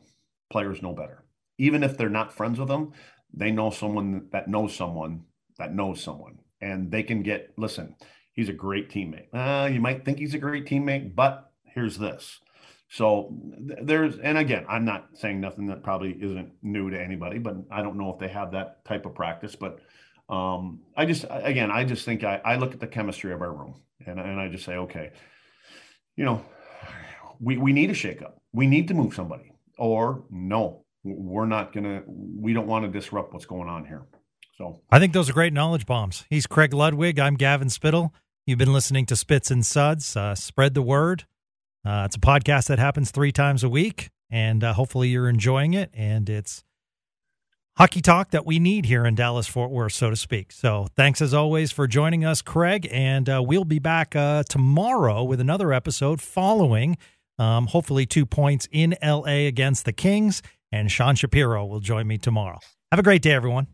players 0.51 0.83
know 0.83 0.93
better. 0.93 1.25
Even 1.59 1.85
if 1.85 1.97
they're 1.97 2.09
not 2.09 2.33
friends 2.33 2.59
with 2.59 2.69
them, 2.69 2.93
they 3.33 3.53
know 3.53 3.71
someone 3.71 4.29
that 4.33 4.49
knows 4.49 4.75
someone 4.75 5.23
that 5.59 5.73
knows 5.73 6.03
someone, 6.03 6.39
and 6.61 6.91
they 6.91 7.05
can 7.05 7.23
get. 7.23 7.53
Listen, 7.57 7.95
he's 8.33 8.49
a 8.49 8.53
great 8.55 8.91
teammate. 8.91 9.29
Uh, 9.33 9.69
you 9.69 9.81
might 9.81 10.05
think 10.05 10.19
he's 10.19 10.35
a 10.35 10.39
great 10.39 10.67
teammate, 10.67 11.15
but 11.15 11.53
here's 11.65 11.99
this 11.99 12.41
so 12.93 13.35
there's, 13.59 14.19
and 14.19 14.37
again, 14.37 14.67
I'm 14.69 14.85
not 14.85 15.09
saying 15.15 15.41
nothing 15.41 15.69
that 15.69 15.83
probably 15.83 16.13
isn't 16.13 16.53
new 16.63 16.91
to 16.91 17.01
anybody, 17.01 17.39
but 17.39 17.57
I 17.71 17.81
don't 17.81 17.97
know 17.97 18.13
if 18.13 18.19
they 18.19 18.29
have 18.29 18.53
that 18.53 18.85
type 18.85 19.07
of 19.07 19.15
practice. 19.15 19.57
But 19.57 19.79
um, 20.29 20.81
I 20.95 21.07
just, 21.07 21.25
again, 21.31 21.71
I 21.71 21.85
just 21.85 22.05
think 22.05 22.23
I, 22.23 22.43
I 22.45 22.57
look 22.57 22.75
at 22.75 22.81
the 22.81 22.87
chemistry 22.87 23.33
of 23.33 23.41
our 23.41 23.51
room 23.51 23.81
and, 24.05 24.21
and 24.21 24.39
I 24.39 24.49
just 24.49 24.67
say, 24.67 24.75
okay, 24.75 25.13
you 26.17 26.27
know, 26.27 26.45
we, 27.41 27.57
we 27.57 27.73
need 27.73 27.89
a 27.89 27.95
shakeup. 27.95 28.33
We 28.53 28.67
need 28.67 28.89
to 28.89 28.95
move 28.95 29.15
somebody, 29.15 29.55
or 29.79 30.25
no, 30.29 30.85
we're 31.03 31.47
not 31.47 31.73
going 31.73 31.85
to, 31.85 32.03
we 32.07 32.53
don't 32.53 32.67
want 32.67 32.85
to 32.85 32.91
disrupt 32.91 33.33
what's 33.33 33.47
going 33.47 33.71
on 33.71 33.87
here. 33.87 34.03
So 34.59 34.83
I 34.91 34.99
think 34.99 35.15
those 35.15 35.31
are 35.31 35.33
great 35.33 35.55
knowledge 35.55 35.87
bombs. 35.87 36.27
He's 36.29 36.47
Craig 36.47 36.75
Ludwig. 36.75 37.19
I'm 37.19 37.37
Gavin 37.37 37.71
Spittle. 37.71 38.13
You've 38.45 38.59
been 38.59 38.75
listening 38.75 39.07
to 39.07 39.17
Spits 39.17 39.51
and 39.51 39.65
Suds. 39.65 40.15
Uh, 40.15 40.35
spread 40.35 40.75
the 40.75 40.83
word. 40.83 41.25
Uh, 41.85 42.05
it's 42.07 42.17
a 42.17 42.21
podcast 42.21 42.69
that 42.69 42.79
happens 42.79 43.11
three 43.11 43.33
times 43.33 43.65
a 43.65 43.69
week, 43.69 44.11
and 44.31 44.63
uh, 44.63 44.73
hopefully 44.73 45.09
you're 45.09 45.29
enjoying 45.29 45.75
it. 45.75 45.91
And 45.95 46.29
it's 46.29 46.65
hockey 47.77 48.01
talk 48.01 48.31
that 48.31 48.47
we 48.47 48.59
need 48.59 48.87
here 48.87 49.05
in 49.05 49.15
Dallas 49.15 49.49
Fort 49.49 49.71
Worth, 49.71 49.93
so 49.93 50.11
to 50.11 50.17
speak. 50.17 50.53
So 50.53 50.87
thanks 50.97 51.21
as 51.21 51.35
always 51.35 51.73
for 51.73 51.87
joining 51.87 52.25
us, 52.25 52.43
Craig. 52.43 52.89
And 52.91 53.29
uh, 53.29 53.43
we'll 53.45 53.65
be 53.65 53.79
back 53.79 54.15
uh, 54.15 54.45
tomorrow 54.49 55.25
with 55.25 55.41
another 55.41 55.73
episode 55.73 56.21
following 56.21 56.97
um, 57.39 57.67
hopefully 57.67 58.07
two 58.07 58.27
points 58.27 58.69
in 58.71 58.97
LA 59.03 59.47
against 59.49 59.85
the 59.85 59.93
Kings. 59.93 60.43
And 60.71 60.91
Sean 60.91 61.17
Shapiro 61.17 61.67
will 61.67 61.81
join 61.81 62.07
me 62.07 62.17
tomorrow. 62.17 62.59
Have 62.91 63.01
a 63.01 63.03
great 63.03 63.23
day, 63.23 63.33
everyone. 63.33 63.67